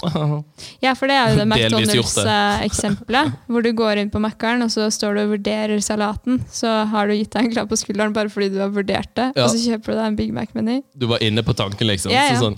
Ja, 0.83 0.93
for 0.99 1.07
det 1.07 1.15
er 1.15 1.29
jo 1.31 1.37
det. 1.39 1.47
McDonald's-eksempelet. 1.53 3.31
Hvor 3.47 3.63
du 3.63 3.71
går 3.71 3.97
inn 4.01 4.09
på 4.11 4.19
Mækkern, 4.19 4.63
og 4.63 4.69
så 4.73 4.89
står 4.91 5.15
du 5.15 5.21
og 5.23 5.31
vurderer 5.39 5.79
salaten. 5.79 6.41
Så 6.51 6.67
har 6.91 7.07
du 7.07 7.13
gitt 7.15 7.31
deg 7.31 7.45
en 7.45 7.51
klapp 7.55 7.69
på 7.69 7.79
skulderen 7.79 8.13
bare 8.13 8.27
fordi 8.29 8.49
du 8.51 8.59
har 8.59 8.69
vurdert 8.69 9.13
det, 9.15 9.31
Ja. 9.35 9.45
og 9.45 9.49
så 9.51 9.57
kjøper 9.63 9.85
du 9.85 9.93
deg 9.93 10.05
en 10.05 10.15
Big 10.19 10.33
Mac-meny. 10.33 10.83
Du 10.97 11.07
var 11.07 11.19
inne 11.23 11.41
på 11.41 11.55
tanken, 11.55 11.87
liksom. 11.87 12.11
Ja, 12.11 12.27
ja. 12.27 12.35
Så 12.35 12.51
sånn 12.51 12.57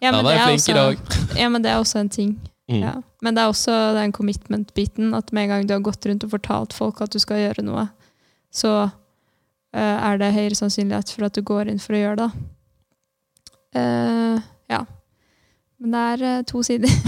Ja, 0.00 0.12
men 0.12 0.24
det 0.24 0.38
er 0.38 0.54
også- 0.54 1.36
Ja, 1.40 1.48
men 1.48 1.62
det 1.62 1.70
er 1.72 1.78
også 1.80 1.98
en 2.00 2.08
ting. 2.08 2.38
Mm. 2.70 2.80
Ja. 2.80 2.94
Men 3.22 3.34
det 3.34 3.42
er 3.42 3.48
også 3.50 3.94
den 3.94 4.12
commitment-biten, 4.12 5.14
at 5.16 5.32
med 5.32 5.44
en 5.44 5.48
gang 5.48 5.66
du 5.66 5.74
har 5.74 5.80
gått 5.80 6.06
rundt 6.06 6.24
og 6.24 6.30
fortalt 6.30 6.72
folk 6.72 7.00
at 7.00 7.10
du 7.10 7.18
skal 7.18 7.36
gjøre 7.36 7.64
noe, 7.64 7.88
så 8.52 8.92
uh, 9.74 9.96
er 10.12 10.18
det 10.18 10.32
høyere 10.32 10.54
sannsynlighet 10.54 11.10
for 11.12 11.24
at 11.24 11.32
du 11.34 11.42
går 11.42 11.68
inn 11.68 11.78
for 11.78 11.94
å 11.94 11.98
gjøre 11.98 12.16
det. 12.16 12.30
Eh, 13.74 14.40
ja. 14.70 14.84
Men 15.82 15.94
det 15.94 16.02
er 16.14 16.24
eh, 16.30 16.44
to 16.48 16.62
sider. 16.62 16.90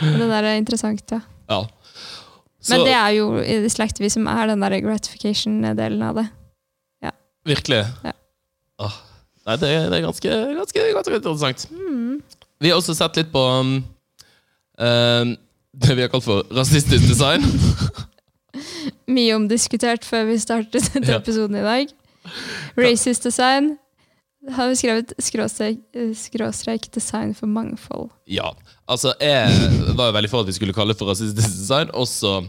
Men 0.00 0.20
det 0.20 0.28
der 0.28 0.42
er 0.50 0.54
interessant, 0.58 1.10
ja. 1.10 1.20
ja. 1.50 1.62
Så 2.60 2.74
Men 2.74 2.86
det 2.88 2.94
er 2.98 3.08
jo 3.14 3.26
i 3.38 3.68
slekt 3.70 4.00
vi 4.02 4.10
som 4.10 4.26
er 4.26 4.50
den 4.50 4.62
der 4.64 4.80
gratification-delen 4.82 6.02
av 6.02 6.18
det. 6.18 6.26
Ja. 7.04 7.12
virkelig 7.46 7.84
Ja. 8.04 8.12
Ah, 8.78 8.96
Nei, 9.46 9.54
det 9.62 9.68
det 9.70 9.98
er 9.98 10.02
ganske, 10.04 10.28
ganske, 10.58 10.80
ganske 10.92 11.14
interessant. 11.14 11.68
Mm. 11.70 12.22
Vi 12.60 12.68
har 12.68 12.76
også 12.76 12.94
sett 12.98 13.16
litt 13.16 13.30
på 13.32 13.38
um, 13.38 13.76
um, 14.78 15.36
det 15.76 15.96
vi 15.96 16.02
har 16.02 16.10
kalt 16.10 16.26
for 16.26 16.42
rasistisk 16.50 17.06
design. 17.06 17.46
Mye 19.16 19.36
omdiskutert 19.36 20.04
før 20.04 20.26
vi 20.32 20.38
startet 20.42 20.90
denne 20.94 21.20
episoden 21.20 21.56
i 21.60 21.64
dag. 21.64 21.94
Racist 22.76 23.24
design 23.24 23.76
har 24.52 24.68
vi 24.68 24.76
skrevet 24.78 25.12
skråstrek, 25.22 25.80
skråstrek 26.16 26.90
design 26.94 27.34
for 27.34 27.50
mangfold. 27.50 28.10
Ja, 28.30 28.52
altså 28.86 29.14
jeg 29.22 29.94
var 29.98 30.10
jo 30.10 30.16
veldig 30.18 30.30
for 30.32 30.44
at 30.44 30.50
vi 30.50 30.56
skulle 30.58 30.76
kalle 30.76 30.94
det 30.94 31.00
for 31.00 31.10
rasistisk 31.10 31.58
design. 31.58 31.90
Også 31.94 32.44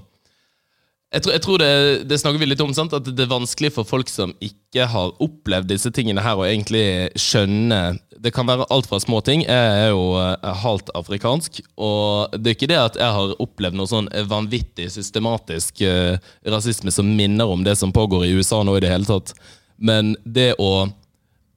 Jeg 1.08 1.24
tror, 1.24 1.32
jeg 1.32 1.42
tror 1.42 1.62
det, 1.62 1.70
det 2.10 2.18
snakker 2.20 2.42
vi 2.42 2.50
litt 2.50 2.62
om, 2.62 2.74
sant? 2.76 2.94
at 2.94 3.06
det 3.08 3.24
er 3.24 3.32
vanskelig 3.32 3.72
for 3.78 3.88
folk 3.88 4.10
som 4.12 4.34
ikke 4.44 4.90
har 4.92 5.14
opplevd 5.24 5.70
disse 5.72 5.92
tingene 5.96 6.20
her, 6.20 6.36
å 6.36 6.44
egentlig 6.44 7.14
skjønne 7.16 7.98
Det 8.20 8.34
kan 8.36 8.50
være 8.50 8.66
alt 8.74 8.90
fra 8.90 9.00
små 9.00 9.22
ting. 9.22 9.44
Jeg 9.46 9.72
er 9.86 9.92
jo 9.94 10.18
eh, 10.20 10.48
halvt 10.66 10.90
afrikansk, 10.98 11.62
og 11.78 12.36
det 12.36 12.50
er 12.50 12.58
ikke 12.58 12.72
det 12.74 12.80
at 12.82 13.00
jeg 13.00 13.16
har 13.18 13.36
opplevd 13.40 13.78
noe 13.78 13.88
sånn 13.88 14.10
vanvittig 14.28 14.90
systematisk 14.92 15.82
eh, 15.86 16.18
rasisme 16.44 16.92
som 16.92 17.08
minner 17.08 17.48
om 17.48 17.64
det 17.64 17.78
som 17.78 17.94
pågår 17.94 18.26
i 18.26 18.34
USA 18.36 18.64
nå 18.66 18.76
i 18.76 18.84
det 18.84 18.92
hele 18.92 19.08
tatt. 19.08 19.36
Men 19.78 20.16
det 20.26 20.56
å 20.58 20.90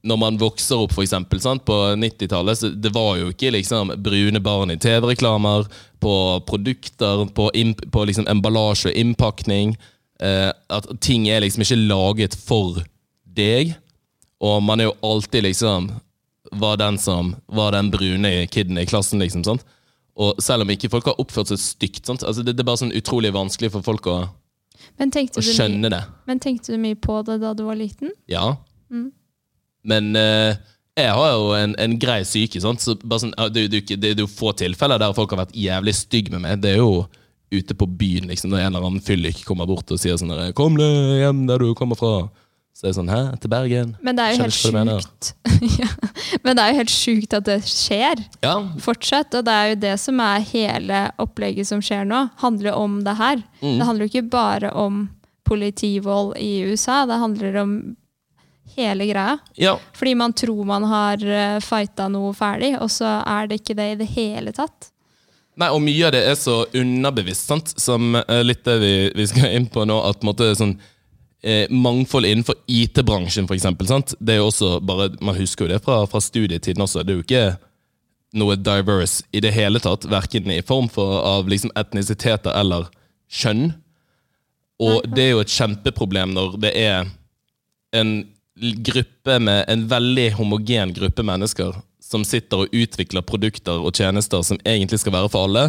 når 0.03 0.17
man 0.17 0.37
vokser 0.41 0.81
opp, 0.81 0.95
for 0.95 1.05
eksempel, 1.05 1.41
sant? 1.43 1.63
på 1.65 1.75
90-tallet, 1.99 2.57
så 2.57 2.69
det 2.73 2.89
var 2.95 3.19
jo 3.19 3.29
ikke 3.29 3.51
liksom 3.53 3.93
brune 4.01 4.41
barn 4.41 4.73
i 4.73 4.79
TV-reklamer, 4.81 5.67
på 6.01 6.13
produkter, 6.47 7.27
på, 7.35 7.51
imp 7.53 7.83
på 7.93 8.05
liksom 8.09 8.25
emballasje 8.31 8.89
og 8.89 8.97
innpakning. 8.97 9.75
Eh, 10.21 10.49
at 10.49 10.87
ting 11.01 11.27
er 11.29 11.43
liksom 11.43 11.61
ikke 11.61 11.77
laget 11.83 12.37
for 12.37 12.81
deg. 13.37 13.75
Og 14.41 14.63
man 14.65 14.81
er 14.81 14.89
jo 14.89 14.97
alltid 15.05 15.45
liksom 15.45 15.91
var 16.51 16.81
den 16.81 16.97
som 16.97 17.35
var 17.45 17.71
den 17.77 17.91
brune 17.93 18.47
kiden 18.47 18.81
i 18.81 18.85
klassen, 18.89 19.21
liksom. 19.21 19.45
sant? 19.45 19.65
Og 20.17 20.41
selv 20.43 20.65
om 20.65 20.73
ikke 20.73 20.89
folk 20.91 21.07
har 21.07 21.21
oppført 21.21 21.53
seg 21.53 21.61
stygt, 21.61 22.03
sant? 22.09 22.25
Altså, 22.27 22.43
det, 22.43 22.57
det 22.57 22.65
er 22.65 22.71
bare 22.73 22.81
sånn 22.81 22.97
utrolig 22.97 23.31
vanskelig 23.35 23.71
for 23.77 23.85
folk 23.85 24.09
å, 24.11 24.17
å 24.25 25.07
mye, 25.07 25.45
skjønne 25.45 25.93
det. 25.93 26.01
men 26.27 26.41
tenkte 26.43 26.73
du 26.73 26.81
mye 26.81 26.97
på 26.99 27.21
det 27.29 27.37
da 27.45 27.53
du 27.55 27.63
var 27.69 27.79
liten? 27.79 28.11
Ja. 28.29 28.57
Mm. 28.91 29.11
Men 29.87 30.15
eh, 30.15 30.59
jeg 30.99 31.15
har 31.15 31.31
jo 31.31 31.53
en, 31.55 31.73
en 31.79 31.95
grei 31.99 32.21
syke. 32.27 32.61
Sant? 32.63 32.83
Så 32.83 32.97
sånn, 32.99 33.33
det, 33.53 33.67
det, 33.71 33.83
er 33.95 34.01
det 34.01 34.13
er 34.13 34.23
jo 34.25 34.29
få 34.29 34.53
tilfeller 34.59 35.01
der 35.01 35.15
folk 35.17 35.33
har 35.33 35.45
vært 35.45 35.57
jævlig 35.57 35.95
stygge 35.97 36.33
med 36.35 36.43
meg. 36.45 36.61
Det 36.63 36.75
er 36.75 36.81
jo 36.81 37.05
ute 37.51 37.75
på 37.75 37.87
byen 37.99 38.29
liksom, 38.31 38.51
når 38.51 38.63
en 38.63 38.69
eller 38.69 38.85
annen 38.87 39.03
fyllik 39.03 39.41
kommer 39.47 39.67
bort 39.67 39.89
og 39.91 39.99
sier 39.99 40.15
sånn 40.19 40.53
'Kom 40.55 40.77
deg 40.79 41.19
hjem 41.19 41.47
der 41.49 41.59
du 41.59 41.73
kommer 41.75 41.99
fra'. 41.99 42.29
Så 42.71 42.87
er 42.87 42.93
det 42.93 42.95
sånn 42.95 43.11
'Hæ? 43.11 43.39
Til 43.41 43.49
Bergen?' 43.51 43.95
Men 44.01 44.15
det 44.15 44.23
er 44.23 44.31
jo 44.31 44.43
helt 44.43 44.55
sjukt. 44.55 45.33
ja. 45.81 45.89
Men 46.43 46.55
det 46.55 46.63
er 46.63 46.71
jo 46.71 46.79
helt 46.79 46.93
sjukt 46.95 47.33
at 47.33 47.45
det 47.45 47.59
skjer 47.67 48.23
Ja, 48.41 48.55
fortsatt. 48.79 49.35
Og 49.35 49.45
det 49.45 49.53
er 49.53 49.67
jo 49.69 49.75
det 49.75 49.99
som 49.99 50.19
er 50.19 50.39
hele 50.39 51.11
opplegget 51.19 51.67
som 51.67 51.81
skjer 51.83 52.07
nå. 52.07 52.29
handler 52.37 52.73
om 52.73 53.03
det 53.03 53.17
her. 53.17 53.43
Mm. 53.61 53.77
Det 53.77 53.85
handler 53.85 54.05
jo 54.05 54.11
ikke 54.11 54.29
bare 54.31 54.71
om 54.73 55.09
politivold 55.43 56.37
i 56.39 56.63
USA. 56.63 57.05
Det 57.05 57.19
handler 57.19 57.57
om 57.61 57.95
hele 58.77 59.07
greia. 59.09 59.37
ja. 59.55 59.75
Fordi 59.97 60.15
man 60.15 60.33
tror 60.33 60.63
man 60.67 60.87
har 60.89 61.21
uh, 61.25 61.59
fighta 61.63 62.07
noe 62.11 62.33
ferdig, 62.37 62.73
og 62.79 62.91
så 62.93 63.19
er 63.25 63.51
det 63.51 63.61
ikke 63.61 63.77
det 63.79 63.91
i 63.91 63.99
det 64.03 64.09
hele 64.15 64.55
tatt. 64.55 64.91
Nei, 65.59 65.67
og 65.69 65.81
mye 65.83 66.07
av 66.07 66.13
det 66.15 66.21
er 66.25 66.37
så 66.39 66.61
underbevisst, 66.77 67.49
sant? 67.49 67.73
som 67.79 68.15
eh, 68.17 68.39
litt 68.45 68.63
det 68.65 68.77
vi, 68.81 68.93
vi 69.17 69.27
skal 69.29 69.51
inn 69.57 69.67
på 69.69 69.83
nå. 69.85 69.97
At 70.07 70.23
måte, 70.25 70.47
sånn, 70.57 70.77
eh, 71.43 71.67
mangfold 71.69 72.25
innenfor 72.29 72.55
IT-bransjen, 72.71 73.49
for 73.49 73.57
eksempel. 73.57 73.89
Sant? 73.89 74.15
Det 74.19 74.37
er 74.37 74.41
jo 74.41 74.47
også 74.49 74.71
bare, 74.79 75.11
Man 75.21 75.37
husker 75.37 75.67
jo 75.67 75.73
det 75.73 75.81
fra, 75.85 75.99
fra 76.09 76.23
studietiden 76.23 76.81
også. 76.85 77.03
Det 77.03 77.13
er 77.13 77.19
jo 77.19 77.27
ikke 77.27 77.45
noe 78.39 78.55
diverse 78.55 79.27
i 79.35 79.43
det 79.43 79.51
hele 79.55 79.81
tatt. 79.83 80.07
Verken 80.09 80.49
i 80.55 80.61
form 80.65 80.87
for, 80.89 81.19
av 81.19 81.51
liksom 81.51 81.73
etnisiteter 81.75 82.55
eller 82.55 82.87
kjønn. 83.31 83.73
Og 84.81 85.03
det 85.11 85.27
er 85.27 85.33
jo 85.35 85.43
et 85.43 85.53
kjempeproblem 85.53 86.31
når 86.33 86.55
det 86.63 86.71
er 86.79 87.11
en 87.99 88.21
gruppe 88.61 89.39
med 89.39 89.65
en 89.71 89.87
veldig 89.89 90.27
homogen 90.37 90.93
gruppe 90.93 91.25
mennesker 91.25 91.79
som 92.03 92.25
sitter 92.27 92.65
og 92.65 92.75
utvikler 92.75 93.25
produkter 93.25 93.81
og 93.81 93.95
tjenester 93.95 94.43
som 94.45 94.59
egentlig 94.67 94.99
skal 95.01 95.15
være 95.15 95.31
for 95.31 95.47
alle, 95.47 95.65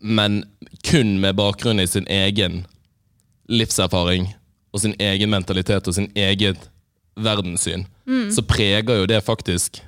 men 0.00 0.44
kun 0.86 1.16
med 1.20 1.36
bakgrunn 1.38 1.82
i 1.82 1.88
sin 1.90 2.06
egen 2.12 2.64
livserfaring 3.50 4.30
og 4.74 4.82
sin 4.82 4.94
egen 5.00 5.32
mentalitet 5.32 5.88
og 5.88 5.96
sin 5.96 6.10
eget 6.14 6.68
verdenssyn, 7.16 7.86
så 8.32 8.44
preger 8.44 9.00
jo 9.00 9.06
det 9.08 9.22
faktisk 9.24 9.80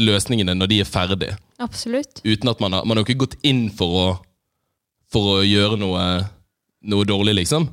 løsningene 0.00 0.54
når 0.58 0.70
de 0.70 0.80
er 0.82 0.88
ferdig. 0.88 1.30
Absolutt. 1.62 2.20
Uten 2.24 2.50
at 2.50 2.60
man 2.60 2.76
har, 2.76 2.84
man 2.84 2.98
har 2.98 3.06
ikke 3.06 3.24
gått 3.24 3.38
inn 3.46 3.68
for 3.74 3.98
å, 4.00 4.06
for 5.12 5.38
å 5.38 5.46
gjøre 5.46 5.78
noe, 5.80 6.04
noe 6.90 7.06
dårlig, 7.08 7.36
liksom. 7.42 7.68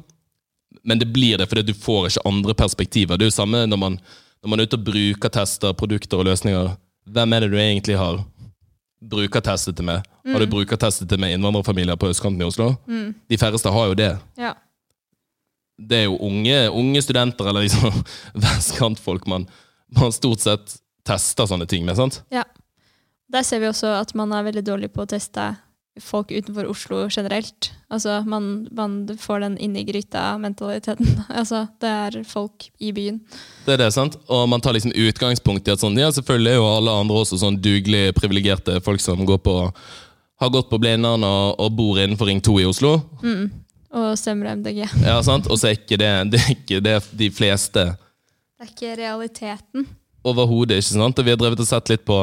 Men 0.84 1.00
det 1.00 1.10
blir 1.14 1.38
det 1.38 1.48
fordi 1.50 1.64
du 1.68 1.74
får 1.78 2.10
ikke 2.10 2.26
andre 2.26 2.56
perspektiver. 2.58 3.18
Det 3.18 3.28
er 3.28 3.32
jo 3.32 3.38
samme 3.38 3.66
når 3.70 3.78
man, 3.78 3.98
når 4.42 4.54
man 4.54 4.60
er 4.60 4.70
ute 4.70 4.80
og 4.80 4.86
bruker 4.88 5.34
tester, 5.34 5.74
produkter 5.78 6.22
og 6.22 6.30
løsninger. 6.30 6.74
Hvem 7.12 7.34
er 7.34 7.44
det 7.44 7.52
du 7.52 7.58
egentlig 7.60 7.98
har 8.00 8.24
brukertestet 9.02 9.78
det 9.78 9.86
med? 9.86 10.08
Har 10.26 10.40
du 10.40 10.48
brukertestet 10.50 11.10
det 11.10 11.20
med 11.22 11.34
innvandrerfamilier 11.36 11.98
på 11.98 12.10
østkanten 12.10 12.42
i 12.42 12.50
Oslo? 12.50 12.74
De 13.30 13.38
færreste 13.38 13.74
har 13.74 13.92
jo 13.92 13.98
det. 13.98 14.12
Ja. 14.38 14.54
Det 15.82 16.04
er 16.04 16.08
jo 16.10 16.18
unge, 16.22 16.58
unge 16.70 17.02
studenter 17.02 17.50
eller 17.50 17.66
liksom 17.66 18.04
vestkantfolk 18.46 19.26
man, 19.30 19.48
man 19.98 20.14
stort 20.14 20.44
sett 20.44 20.78
tester 21.08 21.50
sånne 21.50 21.66
ting 21.66 21.86
med. 21.86 21.98
sant? 21.98 22.24
ja. 22.34 22.46
Der 23.32 23.46
ser 23.48 23.62
vi 23.64 23.70
også 23.70 23.88
at 23.96 24.10
man 24.18 24.34
er 24.36 24.44
veldig 24.44 24.64
dårlig 24.68 24.90
på 24.92 25.06
å 25.06 25.08
teste 25.08 25.54
folk 26.00 26.30
utenfor 26.32 26.70
Oslo 26.72 27.02
generelt. 27.12 27.72
Altså, 27.92 28.22
man, 28.26 28.68
man 28.72 28.94
får 29.20 29.42
den 29.44 29.58
inni 29.60 29.84
gryta-mentaliteten. 29.84 31.10
Altså, 31.42 31.66
det 31.82 31.90
er 31.90 32.20
folk 32.28 32.70
i 32.80 32.92
byen. 32.96 33.18
Det 33.66 33.74
er 33.76 33.82
det, 33.84 33.90
sant? 33.96 34.16
Og 34.32 34.46
man 34.50 34.62
tar 34.64 34.74
liksom 34.78 34.94
utgangspunkt 34.96 35.68
i 35.68 35.74
at 35.74 35.82
sånn, 35.84 35.98
ja, 36.00 36.08
selvfølgelig 36.16 36.54
er 36.54 36.60
jo 36.62 36.70
alle 36.70 36.94
andre 37.04 37.20
også 37.24 37.40
sånn 37.42 37.60
dugelig 37.62 38.14
privilegerte 38.18 38.80
folk 38.86 39.04
som 39.04 39.26
går 39.28 39.42
på, 39.44 39.56
har 40.42 40.54
gått 40.56 40.70
på 40.72 40.80
Blindern 40.82 41.26
og, 41.28 41.60
og 41.62 41.76
bor 41.78 42.00
innenfor 42.00 42.32
Ring 42.32 42.40
2 42.44 42.56
i 42.64 42.70
Oslo. 42.70 42.94
Og 43.92 44.14
stemmer 44.18 44.56
MDG. 44.56 44.86
Ja, 45.04 45.18
sant? 45.28 45.50
Og 45.52 45.60
så 45.60 45.68
er 45.74 45.76
ikke 45.76 46.00
det, 46.00 46.12
det 46.32 46.40
er 46.40 46.54
ikke 46.56 46.80
det 46.84 46.96
de 47.20 47.28
fleste 47.36 47.90
Det 47.92 48.64
er 48.64 48.72
ikke 48.72 48.96
realiteten. 49.02 49.90
overhodet. 50.24 50.78
ikke 50.80 50.96
sant? 50.96 51.20
Og 51.20 51.26
vi 51.28 51.34
har 51.36 51.40
drevet 51.42 51.60
og 51.60 51.68
sett 51.68 51.92
litt 51.92 52.06
på 52.08 52.22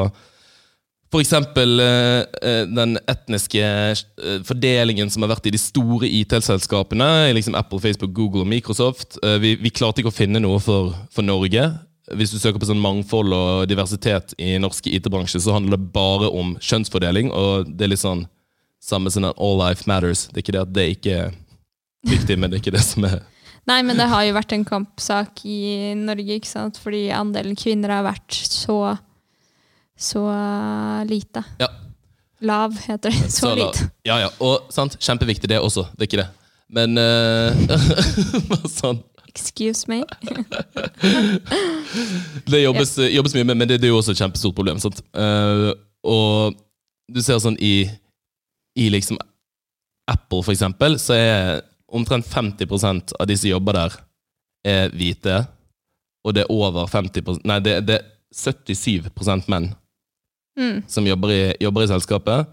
for 1.09 1.23
eksempel 1.23 1.79
eh, 1.81 2.23
eh, 2.45 2.63
den 2.69 2.97
etniske 3.09 3.65
eh, 3.65 4.41
fordelingen 4.45 5.09
som 5.09 5.25
har 5.25 5.31
vært 5.33 5.47
i 5.49 5.53
de 5.55 5.61
store 5.61 6.09
IT-selskapene, 6.19 7.09
liksom 7.33 7.57
Apple, 7.57 7.81
Facebook, 7.81 8.13
Google 8.13 8.45
og 8.45 8.51
Microsoft. 8.51 9.17
Vi, 9.41 9.55
vi 9.57 9.73
klarte 9.73 10.03
ikke 10.03 10.13
å 10.13 10.15
finne 10.15 10.41
noe 10.43 10.59
for, 10.61 10.93
for 11.13 11.25
Norge. 11.25 11.65
Hvis 12.17 12.33
du 12.33 12.37
søker 12.41 12.61
på 12.61 12.69
sånn 12.69 12.81
mangfold 12.81 13.33
og 13.33 13.65
diversitet 13.69 14.35
i 14.41 14.55
norske 14.61 14.93
IT-bransje, 14.93 15.41
så 15.41 15.57
handler 15.57 15.77
det 15.77 15.91
bare 15.93 16.29
om 16.29 16.55
kjønnsfordeling, 16.61 17.33
og 17.33 17.73
det 17.73 17.87
er 17.87 17.93
litt 17.93 18.05
sånn 18.05 18.27
samme 18.81 19.11
som 19.13 19.25
all 19.31 19.59
life 19.59 19.89
matters. 19.89 20.27
Det 20.29 20.39
er 20.39 20.45
ikke 20.45 20.55
det 20.55 20.63
at 20.63 20.77
det 20.77 20.87
ikke 20.93 21.19
er 21.25 21.35
viktig, 22.09 22.37
men 22.37 22.49
det 22.49 22.59
er 22.59 22.65
ikke 22.67 22.77
det 22.77 22.85
som 22.85 23.09
er 23.09 23.21
Nei, 23.67 23.83
men 23.85 23.99
det 23.99 24.07
har 24.09 24.23
jo 24.25 24.33
vært 24.33 24.53
en 24.55 24.63
kampsak 24.65 25.43
i 25.45 25.91
Norge, 25.99 26.39
ikke 26.39 26.49
sant? 26.49 26.79
fordi 26.81 27.09
andelen 27.13 27.57
kvinner 27.59 27.91
har 27.93 28.05
vært 28.07 28.33
så 28.33 28.95
så 29.99 30.23
lite. 31.07 31.43
Ja. 31.59 31.67
Lav, 32.39 32.77
heter 32.79 33.09
det. 33.09 33.31
Så, 33.31 33.39
Så 33.39 33.55
lite. 33.55 33.89
Ja, 34.07 34.19
ja. 34.19 34.29
Og 34.39 34.69
sant, 34.71 34.95
kjempeviktig 35.03 35.49
det 35.51 35.59
også. 35.59 35.89
Det 35.91 36.05
er 36.05 36.09
ikke 36.09 36.21
det. 36.21 36.29
Men 36.71 36.97
uh, 37.01 38.67
sånn. 38.69 39.01
Excuse 39.29 39.89
me. 39.91 40.03
Det 42.49 42.61
jobbes, 42.61 42.95
jobbes 42.97 43.35
mye 43.35 43.45
med, 43.45 43.57
men 43.57 43.67
det, 43.69 43.77
det 43.81 43.87
er 43.87 43.93
jo 43.93 43.99
også 43.99 44.15
et 44.15 44.21
kjempestort 44.21 44.55
problem. 44.57 44.79
Sant? 44.81 45.01
Uh, 45.13 45.71
og 46.01 46.57
du 47.11 47.19
ser 47.21 47.37
sånn 47.41 47.57
i, 47.61 47.83
i 48.79 48.87
liksom 48.93 49.19
Apple, 50.09 50.41
for 50.41 50.53
eksempel, 50.53 50.97
så 51.01 51.13
er 51.17 51.61
omtrent 51.93 52.25
50% 52.29 53.13
av 53.19 53.29
de 53.29 53.37
som 53.37 53.51
jobber 53.51 53.77
der, 53.77 53.99
er 54.65 54.95
hvite. 54.95 55.43
Og 56.25 56.35
det 56.35 56.45
er 56.45 56.51
over 56.53 56.89
50 56.89 57.43
Nei, 57.47 57.59
det, 57.65 57.75
det 57.87 57.99
er 57.99 58.07
77% 58.35 59.49
menn 59.51 59.71
Mm. 60.59 60.83
som 60.87 61.07
jobber 61.07 61.31
i, 61.31 61.41
jobber 61.63 61.85
i 61.85 61.87
selskapet. 61.87 62.47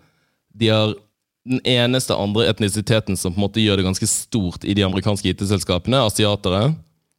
De 0.54 0.68
har 0.70 0.94
den 1.46 1.60
eneste 1.66 2.14
andre 2.14 2.48
etnisiteten 2.50 3.16
som 3.16 3.34
på 3.34 3.40
en 3.40 3.46
måte 3.46 3.62
gjør 3.62 3.80
det 3.80 3.86
ganske 3.86 4.06
stort 4.10 4.64
i 4.64 4.74
de 4.74 4.84
amerikanske 4.86 5.30
IT-selskapene, 5.30 6.04
asiatere. 6.06 6.74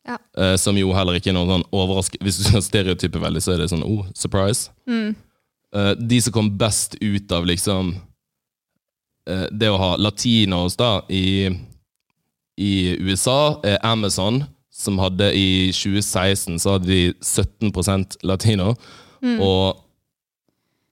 Ja. 0.07 0.17
Eh, 0.39 0.55
som 0.55 0.77
jo 0.79 0.93
heller 0.95 1.17
ikke 1.19 1.33
er 1.33 1.35
noen 1.35 1.49
sånn 1.51 1.65
overraskende 1.75 2.23
Hvis 2.23 2.37
du 2.39 2.45
skal 2.47 2.63
stereotype 2.63 3.19
veldig, 3.19 3.41
så 3.43 3.53
er 3.53 3.59
det 3.59 3.71
sånn 3.73 3.83
oh, 3.83 4.05
surprise. 4.15 4.71
Mm. 4.87 5.15
Eh, 5.75 5.93
de 5.99 6.19
som 6.23 6.35
kom 6.35 6.51
best 6.59 6.95
ut 7.01 7.31
av 7.35 7.47
liksom 7.47 7.95
eh, 9.27 9.47
det 9.51 9.71
å 9.71 9.79
ha 9.81 9.89
latinos 9.99 10.79
da 10.79 11.01
i, 11.11 11.49
i 12.55 12.71
USA, 13.03 13.59
er 13.67 13.83
Amazon, 13.83 14.45
som 14.71 14.99
hadde 15.01 15.31
i 15.35 15.73
2016 15.73 16.59
så 16.61 16.77
hadde 16.77 16.87
de 16.87 17.01
17% 17.19 18.19
Mm. 19.17 19.39
Og 19.41 19.86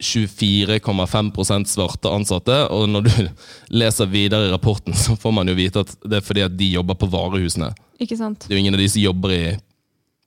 24,5% 0.04 1.70
svarte 1.72 2.12
ansatte. 2.12 2.58
Og 2.74 2.90
når 2.90 3.06
du 3.08 3.12
leser 3.82 4.10
videre 4.12 4.48
i 4.48 4.52
rapporten, 4.52 4.94
så 4.98 5.16
får 5.20 5.32
man 5.36 5.48
jo 5.48 5.56
vite 5.58 5.86
at 5.86 5.96
det 6.04 6.20
er 6.20 6.26
fordi 6.26 6.44
at 6.46 6.58
de 6.58 6.72
jobber 6.76 6.98
på 7.00 7.10
varehusene. 7.14 7.72
Ikke 8.02 8.18
sant? 8.20 8.48
Det 8.48 8.54
er 8.54 8.60
jo 8.60 8.66
ingen 8.66 8.76
av 8.76 8.84
de 8.84 8.90
som 8.92 9.02
jobber 9.04 9.36
i 9.36 9.44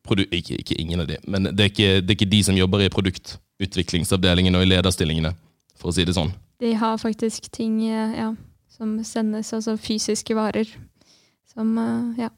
ikke, 0.09 0.57
ikke 0.63 0.77
ingen 0.81 1.03
av 1.03 1.09
de, 1.11 1.19
men 1.29 1.51
det 1.53 1.61
er 1.61 1.69
ikke, 1.69 1.89
det 2.01 2.09
er 2.09 2.17
ikke 2.17 2.31
de 2.33 2.39
som 2.47 2.57
jobber 2.57 2.81
i 2.81 2.89
produktutviklingsavdelingen 2.89 4.55
og 4.57 4.63
i 4.65 4.69
lederstillingene, 4.71 5.35
for 5.77 5.91
å 5.91 5.93
si 5.93 6.07
det 6.09 6.15
sånn. 6.17 6.31
De 6.65 6.71
har 6.81 6.97
faktisk 6.97 7.51
ting 7.53 7.83
eh, 7.85 8.15
ja, 8.17 8.31
som 8.73 8.95
sendes, 9.05 9.53
altså 9.53 9.75
fysiske 9.77 10.33
varer, 10.39 10.71
som 11.53 11.77
eh, 11.83 12.25
ja, 12.25 12.31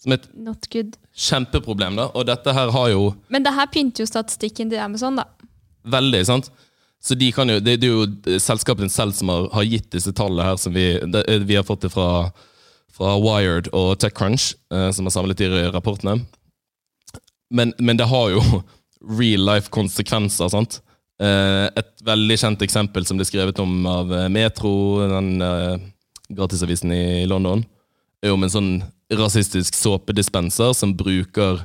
Som 0.00 0.16
et 0.16 0.24
not 0.32 0.64
good. 0.72 0.96
kjempeproblem, 1.12 2.00
da. 2.00 2.08
Og 2.16 2.24
dette 2.28 2.52
her 2.56 2.72
har 2.72 2.88
jo 2.92 3.04
Men 3.28 3.44
det 3.44 3.52
her 3.56 3.68
pynter 3.72 4.04
jo 4.04 4.08
statistikken 4.08 4.72
til 4.72 4.80
Amazon, 4.80 5.20
da. 5.20 5.28
Veldig, 5.84 6.22
sant? 6.28 6.50
Så 7.04 7.16
de 7.20 7.28
jo, 7.28 7.44
det, 7.60 7.76
det 7.82 7.88
er 7.88 7.92
jo 7.92 8.38
selskapene 8.40 8.88
selv 8.88 9.12
som 9.12 9.28
har, 9.28 9.50
har 9.52 9.66
gitt 9.68 9.90
disse 9.92 10.12
tallene 10.16 10.46
her, 10.46 10.56
som 10.60 10.72
vi, 10.72 10.86
det, 11.04 11.24
vi 11.44 11.58
har 11.58 11.66
fått 11.68 11.84
det 11.84 11.92
fra, 11.92 12.30
fra 12.94 13.18
Wired 13.20 13.68
og 13.76 13.98
TechCrunch, 14.00 14.54
eh, 14.72 14.88
som 14.96 15.04
har 15.04 15.12
samlet 15.12 15.42
de 15.42 15.50
rapportene. 15.74 16.22
Men, 17.52 17.74
men 17.78 18.00
det 18.00 18.08
har 18.08 18.32
jo 18.32 18.40
real 19.20 19.44
life 19.44 19.68
konsekvenser, 19.74 20.48
sant? 20.52 20.80
Eh, 21.22 21.66
et 21.76 21.92
veldig 22.08 22.38
kjent 22.40 22.64
eksempel 22.64 23.04
som 23.06 23.20
ble 23.20 23.26
skrevet 23.28 23.60
om 23.62 23.84
av 23.86 24.10
eh, 24.10 24.30
Metro, 24.32 24.72
den 25.12 25.36
eh, 25.44 25.76
gratisavisen 26.32 26.90
i 26.96 27.04
London, 27.30 27.62
er 28.24 28.32
om 28.34 28.42
en 28.42 28.50
sånn 28.50 28.72
rasistisk 29.12 29.76
såpedispenser 29.76 30.72
som 30.74 30.96
bruker 30.96 31.62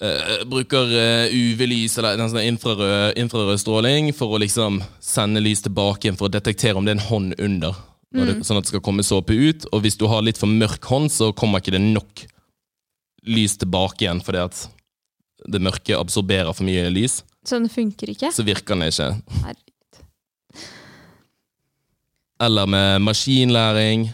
eh, 0.00 0.40
bruker 0.48 0.90
uh, 0.94 1.32
UV-lys 1.32 1.98
eller 2.00 2.20
sånn 2.20 2.48
infrarød, 2.48 3.18
infrarød 3.20 3.60
stråling 3.62 4.10
for 4.16 4.34
å 4.34 4.40
liksom 4.42 4.80
sende 5.04 5.42
lys 5.44 5.64
tilbake 5.66 6.08
igjen 6.08 6.18
for 6.20 6.30
å 6.30 6.34
detektere 6.34 6.78
om 6.78 6.86
det 6.86 6.96
er 6.96 7.00
en 7.00 7.08
hånd 7.10 7.38
under. 7.38 7.78
Mm. 8.10 8.24
det, 8.26 8.34
sånn 8.42 8.58
at 8.58 8.66
det 8.66 8.72
skal 8.72 8.82
komme 8.82 9.06
såpe 9.06 9.36
ut. 9.36 9.68
Og 9.70 9.84
hvis 9.84 9.98
du 10.00 10.08
har 10.10 10.24
litt 10.26 10.40
for 10.40 10.50
mørk 10.50 10.88
hånd, 10.90 11.12
så 11.14 11.30
kommer 11.36 11.62
ikke 11.62 11.76
det 11.76 11.84
nok 11.84 12.24
lys 13.30 13.58
tilbake 13.60 14.06
igjen 14.06 14.22
fordi 14.24 14.40
at 14.42 14.62
det 15.50 15.60
mørke 15.62 15.96
absorberer 15.96 16.52
for 16.56 16.66
mye 16.68 16.88
lys. 16.92 17.20
Så 17.46 17.56
den 17.60 17.70
funker 17.72 18.10
ikke. 18.12 18.32
Så 18.34 18.44
virker 18.44 18.76
den 18.76 18.90
ikke. 18.90 19.12
Herregud. 19.44 19.66
Eller 22.40 22.68
med 22.72 23.04
maskinlæring 23.04 24.08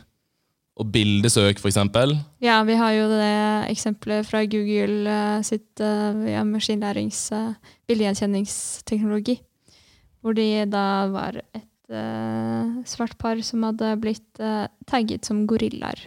og 0.76 0.90
bildesøk, 0.92 1.62
eksempel. 1.64 2.12
Ja, 2.44 2.58
vi 2.68 2.76
har 2.76 2.92
jo 2.92 3.06
det 3.08 3.32
eksempelet 3.70 4.26
fra 4.28 4.42
Google 4.44 5.08
eh, 5.08 5.44
sitt 5.46 5.80
eh, 5.80 6.18
ja, 6.34 6.42
maskinlærings 6.44 7.20
eh, 7.32 7.54
bildegjenkjenningsteknologi. 7.88 9.38
Hvor 10.20 10.36
de 10.36 10.48
da 10.68 11.06
var 11.12 11.38
et 11.54 11.92
uh, 11.94 12.82
svart 12.88 13.14
par 13.20 13.38
som 13.46 13.62
hadde 13.62 13.92
blitt 14.02 14.40
uh, 14.42 14.66
tagget 14.90 15.28
som 15.28 15.44
gorillaer. 15.46 16.00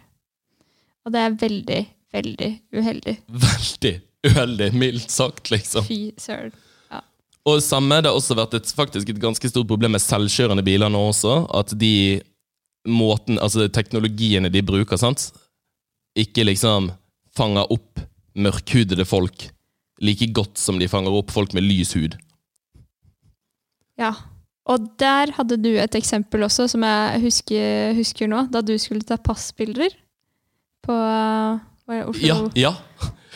Og 1.07 1.13
det 1.15 1.21
er 1.23 1.37
veldig, 1.39 1.79
veldig 2.11 2.49
uheldig. 2.75 3.15
Veldig 3.47 3.93
uheldig, 4.27 4.73
mildt 4.75 5.13
sagt, 5.13 5.47
liksom. 5.53 5.87
Fy 5.87 6.09
søren. 6.19 6.51
Og 7.47 7.61
samme, 7.63 8.01
Det 8.03 8.11
har 8.11 8.17
også 8.17 8.35
vært 8.35 8.57
et, 8.59 8.71
faktisk 8.75 9.09
et 9.09 9.21
ganske 9.21 9.49
stort 9.49 9.67
problem 9.69 9.95
med 9.95 10.03
selvkjørende 10.03 10.65
biler 10.65 10.91
nå 10.91 10.99
også. 11.13 11.45
At 11.55 11.71
de 11.79 12.19
måten, 12.89 13.39
altså 13.39 13.67
teknologiene 13.71 14.49
de 14.51 14.61
bruker, 14.65 14.97
sant, 14.99 15.29
ikke 16.17 16.43
liksom 16.47 16.89
fanger 17.37 17.69
opp 17.71 18.01
mørkhudede 18.39 19.05
folk 19.07 19.49
like 20.01 20.27
godt 20.33 20.57
som 20.57 20.77
de 20.79 20.87
fanger 20.87 21.11
opp 21.11 21.31
folk 21.31 21.53
med 21.53 21.65
lys 21.67 21.93
hud. 21.97 22.15
Ja. 23.99 24.13
Og 24.69 24.85
der 25.01 25.31
hadde 25.35 25.57
du 25.59 25.71
et 25.81 25.95
eksempel 25.97 26.43
også, 26.45 26.67
som 26.71 26.83
jeg 26.85 27.21
husker, 27.23 27.93
husker 27.97 28.29
nå, 28.31 28.43
da 28.53 28.61
du 28.63 28.75
skulle 28.79 29.03
ta 29.07 29.17
passbilder 29.17 29.95
på 30.85 30.93
eh, 30.93 32.03
Oslo. 32.05 32.21
Ja, 32.21 32.37
ja, 32.69 32.73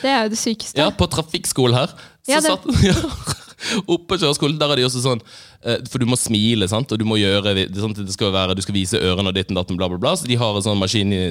Det 0.04 0.10
er 0.12 0.24
jo 0.28 0.34
det 0.36 0.38
sykeste. 0.40 0.78
ja 0.80 0.92
på 0.94 1.08
trafikkskolen 1.10 1.76
her. 1.76 1.96
Så 2.24 2.36
Ja, 2.36 2.40
det- 2.40 2.54
satt, 2.54 2.66
ja, 2.86 2.94
Oppe 3.84 4.06
på 4.12 4.20
kjøreskolen, 4.22 4.58
der 4.60 4.74
er 4.74 4.82
de 4.82 4.88
også 4.88 5.04
sånn 5.04 5.22
eh, 5.64 5.80
For 5.90 6.02
du 6.02 6.08
må 6.10 6.18
smile, 6.20 6.68
sant? 6.72 6.92
og 6.92 7.00
du 7.00 7.06
må 7.08 7.20
gjøre 7.22 7.56
det, 7.58 7.68
det 7.74 8.16
skal 8.16 8.34
være, 8.36 8.56
du 8.58 8.64
skal 8.66 8.78
vise 8.78 9.00
ørene 9.00 9.32
og 9.32 9.38
ditten 9.38 9.58
datten, 9.58 9.80
bla, 9.80 9.90
bla, 9.92 10.00
bla. 10.02 10.16
Så 10.20 10.30
de 10.30 10.40
har 10.40 10.58
en 10.58 10.66
sånn 10.66 10.82
maskin 10.82 11.14
i 11.16 11.24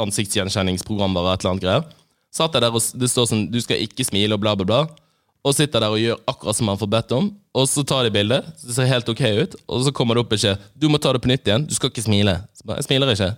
ansiktsgjenkjenningsprogram 0.00 1.16
bare 1.16 1.34
et 1.34 1.44
eller 1.44 1.54
annet 1.54 1.66
greier. 1.66 1.86
Satt 2.30 2.54
jeg 2.54 2.62
der, 2.62 2.74
og 2.74 3.00
det 3.02 3.08
står 3.10 3.26
sånn 3.26 3.48
Du 3.50 3.58
skal 3.62 3.80
ikke 3.82 4.06
smile, 4.06 4.36
og 4.36 4.42
bla, 4.42 4.54
bla, 4.58 4.66
bla. 4.66 4.82
Og 5.40 5.54
sitter 5.56 5.80
der 5.80 5.94
og 5.94 6.00
gjør 6.00 6.18
akkurat 6.28 6.56
som 6.58 6.68
man 6.68 6.78
får 6.80 6.90
bedt 6.92 7.14
om. 7.16 7.30
Og 7.56 7.64
så 7.66 7.82
tar 7.86 8.04
de 8.04 8.12
bildet. 8.12 8.46
Det 8.60 8.74
ser 8.76 8.90
helt 8.90 9.08
ok 9.08 9.22
ut. 9.40 9.56
Og 9.72 9.86
så 9.86 9.92
kommer 9.96 10.14
det 10.14 10.24
opp 10.24 10.34
beskjed. 10.34 10.60
Du 10.76 10.90
må 10.92 11.00
ta 11.00 11.14
det 11.16 11.22
på 11.24 11.30
nytt 11.30 11.48
igjen. 11.48 11.64
Du 11.66 11.72
skal 11.74 11.90
ikke 11.92 12.04
smile. 12.04 12.36
Så 12.54 12.66
bare, 12.68 12.82
Jeg 12.82 12.90
smiler 12.90 13.14
ikke. 13.14 13.30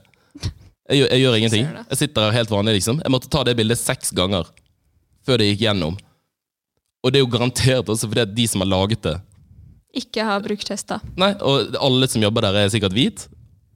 Jeg 0.91 0.99
gjør, 0.99 1.09
jeg 1.15 1.23
gjør 1.23 1.37
ingenting. 1.39 1.69
Jeg 1.79 2.01
sitter 2.01 2.27
her 2.27 2.35
helt 2.41 2.51
vanlig, 2.51 2.75
liksom. 2.81 2.99
Jeg 3.05 3.15
måtte 3.15 3.31
ta 3.31 3.45
det 3.47 3.55
bildet 3.57 3.79
seks 3.79 4.11
ganger 4.19 4.51
før 5.23 5.39
det 5.39 5.53
gikk 5.53 5.63
gjennom. 5.69 5.95
Og 7.03 7.13
det 7.13 7.19
er 7.19 7.25
jo 7.25 7.31
garantert 7.33 7.91
også 7.91 8.09
fordi 8.09 8.23
at 8.25 8.35
de 8.35 8.47
som 8.51 8.63
har 8.63 8.71
laget 8.71 9.03
det 9.03 9.17
Ikke 10.03 10.25
har 10.25 10.43
brukt 10.45 10.67
testa. 10.69 11.01
Nei, 11.21 11.33
og 11.43 11.75
alle 11.83 12.09
som 12.09 12.23
jobber 12.23 12.47
der, 12.47 12.63
er 12.63 12.71
sikkert 12.73 12.95
hvit. 12.97 13.27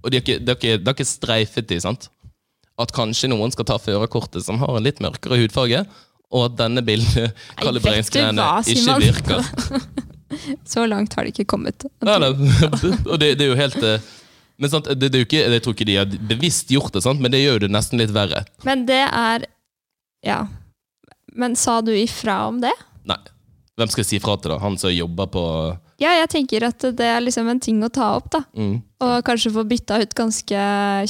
Og 0.04 0.12
de 0.12 0.16
har 0.16 0.24
ikke, 0.24 0.38
de 0.40 0.52
har 0.52 0.56
ikke, 0.60 0.78
de 0.78 0.88
har 0.88 0.96
ikke 0.96 1.08
streifet 1.10 1.68
de, 1.68 1.80
sant? 1.82 2.08
At 2.80 2.92
kanskje 2.96 3.28
noen 3.32 3.52
skal 3.52 3.66
ta 3.68 3.76
førerkortet 3.80 4.44
som 4.46 4.60
har 4.62 4.78
en 4.78 4.84
litt 4.84 5.02
mørkere 5.04 5.38
hudfarge, 5.42 5.82
og 6.32 6.48
at 6.48 6.56
denne 6.58 6.82
bildekalibreringsgreiene 6.86 8.46
ikke 8.72 8.96
virker. 9.02 9.44
Så 10.66 10.86
langt 10.88 11.14
har 11.14 11.26
det 11.26 11.34
ikke 11.34 11.46
kommet. 11.52 11.86
Nei, 12.04 12.16
nei, 12.22 12.30
og 13.10 13.18
det, 13.22 13.36
det 13.38 13.46
er 13.46 13.50
jo 13.52 13.58
helt 13.58 13.76
eh, 13.86 14.06
Men 14.58 14.72
sant, 14.72 14.88
det, 14.90 15.10
det 15.12 15.20
er 15.20 15.22
jo 15.22 15.28
ikke, 15.28 15.42
jeg 15.54 15.62
tror 15.62 15.76
ikke 15.76 15.86
de 15.86 15.96
har 16.00 16.16
bevisst 16.32 16.72
gjort 16.72 16.96
det, 16.96 17.04
sant? 17.04 17.22
men 17.22 17.32
det 17.32 17.44
gjør 17.44 17.58
jo 17.60 17.64
det 17.66 17.72
nesten 17.76 18.00
litt 18.00 18.14
verre. 18.16 18.42
Men 18.66 18.86
det 18.88 19.02
er 19.06 19.46
Ja. 20.26 20.46
Men 21.36 21.54
sa 21.60 21.82
du 21.84 21.92
ifra 21.92 22.46
om 22.48 22.62
det? 22.62 22.72
Nei. 23.06 23.18
Hvem 23.76 23.90
skal 23.92 24.00
jeg 24.00 24.08
si 24.08 24.20
fra 24.24 24.38
til, 24.40 24.54
da? 24.54 24.56
Han 24.62 24.78
som 24.80 24.92
jobber 24.92 25.28
på 25.28 25.42
Ja, 26.00 26.14
jeg 26.22 26.30
tenker 26.32 26.64
at 26.70 26.84
det 26.96 27.08
er 27.12 27.20
liksom 27.20 27.48
en 27.52 27.60
ting 27.60 27.82
å 27.84 27.90
ta 27.92 28.14
opp, 28.16 28.30
da. 28.32 28.40
Mm. 28.56 28.78
Og 29.04 29.16
kanskje 29.26 29.52
få 29.52 29.66
bytta 29.68 29.98
ut 30.00 30.16
ganske 30.16 30.62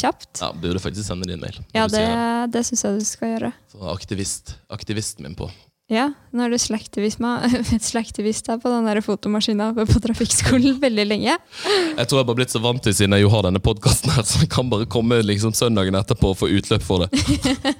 kjapt. 0.02 0.32
Ja, 0.42 0.50
Burde 0.50 0.82
faktisk 0.82 1.06
sende 1.06 1.30
din 1.30 1.42
mail. 1.42 1.60
Ja, 1.76 1.86
det, 1.86 2.02
sier 2.02 2.50
det 2.50 2.64
syns 2.66 2.82
jeg 2.82 2.98
du 2.98 3.06
skal 3.06 3.32
gjøre. 3.36 3.52
Så 3.70 3.86
aktivist, 3.94 4.56
aktivisten 4.74 5.28
min 5.28 5.38
på. 5.38 5.46
Ja, 5.86 6.08
nå 6.34 6.42
er 6.42 6.50
du 6.50 6.58
slektivist 6.58 7.22
slektivist 7.92 8.48
her 8.50 8.58
på 8.58 8.70
den 8.72 8.88
der 8.90 8.98
fotomaskina 9.06 9.70
oppe 9.70 9.86
på 9.86 10.02
trafikkskolen 10.02 10.80
veldig 10.86 11.06
lenge. 11.06 11.36
Jeg 11.38 12.10
tror 12.10 12.18
jeg 12.18 12.26
bare 12.26 12.40
blitt 12.42 12.54
så 12.54 12.62
vant 12.64 12.82
til 12.82 12.96
siden 12.98 13.14
jeg 13.14 13.28
jo 13.28 13.30
har 13.30 13.46
denne 13.46 13.62
podkasten, 13.62 14.10
så 14.26 14.42
jeg 14.42 14.50
kan 14.50 14.72
bare 14.72 14.90
komme 14.90 15.22
liksom 15.22 15.54
søndagen 15.54 15.94
etterpå 15.94 16.34
og 16.34 16.40
få 16.42 16.50
utløp 16.50 16.82
for 16.82 17.06
det. 17.06 17.76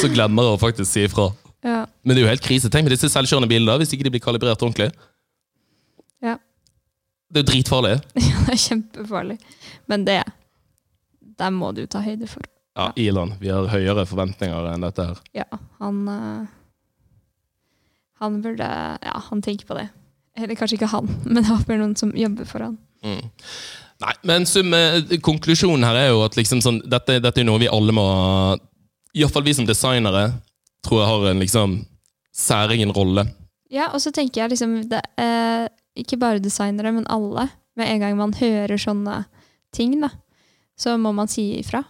Så 0.00 0.10
glemmer 0.10 0.48
jeg 0.48 0.56
å 0.56 0.62
faktisk 0.64 0.90
si 0.90 1.06
ifra. 1.06 1.30
Ja. 1.64 1.86
Men 2.02 2.14
det 2.14 2.20
er 2.22 2.26
jo 2.26 2.32
helt 2.32 2.44
krise. 2.44 2.70
Tenk 2.70 2.86
med 2.86 2.94
disse 2.94 3.10
selvkjørende 3.10 3.48
bilene, 3.50 3.78
hvis 3.80 3.92
ikke 3.94 4.06
de 4.06 4.12
blir 4.14 4.22
kalibrert 4.22 4.62
ordentlig. 4.62 4.92
Ja. 6.24 6.36
Det 7.28 7.40
er 7.40 7.44
jo 7.44 7.50
dritfarlig. 7.52 7.96
Ja, 8.28 8.44
det 8.46 8.54
er 8.54 8.62
kjempefarlig. 8.62 9.38
Men 9.90 10.06
det 10.06 10.22
Der 11.38 11.50
må 11.54 11.72
du 11.74 11.84
ta 11.86 12.00
høyde 12.02 12.26
for. 12.30 12.46
Ja, 12.78 12.92
Elon, 12.96 13.34
vi 13.40 13.50
har 13.50 13.66
høyere 13.70 14.06
forventninger 14.06 14.70
enn 14.72 14.86
dette 14.86 15.08
her. 15.10 15.18
Ja, 15.34 15.46
han 15.80 16.00
eh, 16.12 16.46
Han 18.22 18.40
burde 18.42 18.68
Ja, 19.02 19.18
han 19.30 19.42
tenker 19.42 19.66
på 19.66 19.78
det. 19.78 19.88
Eller 20.38 20.54
kanskje 20.54 20.78
ikke 20.78 20.92
han, 20.94 21.10
men 21.26 21.42
jeg 21.42 21.50
håper 21.50 21.80
noen 21.80 21.96
som 21.98 22.14
jobber 22.14 22.46
for 22.46 22.62
han. 22.62 22.78
Mm. 23.02 23.24
Nei, 23.98 24.12
men 24.30 24.46
sum, 24.46 24.70
eh, 24.74 25.18
konklusjonen 25.26 25.86
her 25.86 25.98
er 25.98 26.08
jo 26.12 26.22
at 26.22 26.38
liksom 26.38 26.62
sånn, 26.62 26.78
dette, 26.86 27.18
dette 27.22 27.42
er 27.42 27.46
noe 27.48 27.58
vi 27.62 27.70
alle 27.70 27.94
må 27.94 28.04
Iallfall 29.18 29.42
vi 29.46 29.54
som 29.56 29.66
designere 29.66 30.28
tror 30.86 31.00
jeg 31.02 31.08
har 31.10 31.26
en 31.30 31.42
liksom 31.42 31.74
særegen 32.34 32.92
rolle. 32.94 33.26
Ja, 33.70 33.90
og 33.92 34.00
så 34.00 34.10
tenker 34.14 34.42
jeg 34.42 34.50
liksom 34.54 34.78
det, 34.88 35.02
eh, 35.20 35.66
Ikke 35.98 36.16
bare 36.16 36.38
designere, 36.38 36.92
men 36.94 37.06
alle. 37.10 37.48
Med 37.76 37.88
en 37.90 38.00
gang 38.00 38.16
man 38.16 38.32
hører 38.32 38.78
sånne 38.78 39.24
ting, 39.74 40.00
da, 40.00 40.08
så 40.78 40.96
må 40.98 41.10
man 41.14 41.26
si 41.28 41.58
ifra. 41.58 41.82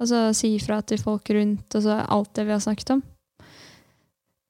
Altså 0.00 0.32
si 0.34 0.54
ifra 0.56 0.80
til 0.82 0.98
folk 0.98 1.28
rundt, 1.30 1.74
og 1.76 1.82
så 1.84 1.98
alt 2.08 2.32
det 2.34 2.46
vi 2.46 2.52
har 2.52 2.60
snakket 2.64 2.90
om. 2.96 3.02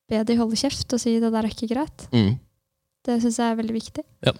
Be 0.08 0.22
de 0.24 0.36
holde 0.38 0.56
kjeft 0.56 0.92
og 0.94 1.00
si 1.00 1.18
det 1.20 1.32
der 1.32 1.42
er 1.44 1.50
ikke 1.50 1.68
greit. 1.74 2.06
Mm. 2.12 2.38
Det 3.04 3.18
syns 3.20 3.38
jeg 3.38 3.50
er 3.50 3.58
veldig 3.58 3.74
viktig. 3.74 4.04
Ja. 4.24 4.32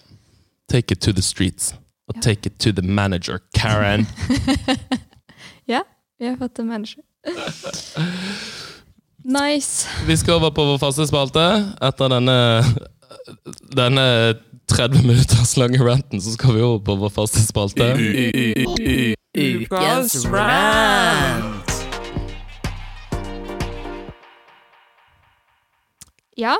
Take 0.70 0.92
it 0.92 1.00
to 1.02 1.12
the 1.12 1.22
streets. 1.22 1.74
Og 2.08 2.14
Ja. 2.16 2.20
take 2.20 2.46
it 2.46 2.58
to 2.60 2.70
the 2.72 2.82
manager, 2.82 3.38
Karen. 3.54 4.06
ja, 5.66 5.82
Vi 6.18 6.26
har 6.26 6.36
fått 6.36 6.58
en 6.58 6.68
manager. 6.68 7.02
Nice. 9.24 9.88
Vi 10.06 10.16
skal 10.16 10.34
over 10.34 10.50
på 10.50 10.64
vår 10.68 10.78
faste 10.78 11.06
spalte. 11.08 11.40
Etter 11.80 12.10
denne, 12.12 12.34
denne 13.72 14.04
30 14.68 15.00
minutters 15.06 15.54
lange 15.56 15.80
ranten, 15.80 16.20
så 16.20 16.34
skal 16.34 16.52
vi 16.58 16.60
over 16.60 16.82
på 16.84 16.96
vår 17.00 17.12
faste 17.14 17.40
spalte. 17.40 17.87
Ukas 19.32 20.18
rant. 20.28 21.72
Ja, 26.37 26.58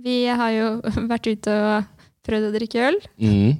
vi 0.00 0.24
har 0.32 0.56
jo 0.56 0.66
vært 1.12 1.28
ute 1.28 1.60
og 1.60 2.08
prøvd 2.24 2.48
å 2.48 2.54
drikke 2.56 2.88
øl. 2.88 3.00
Mm. 3.20 3.58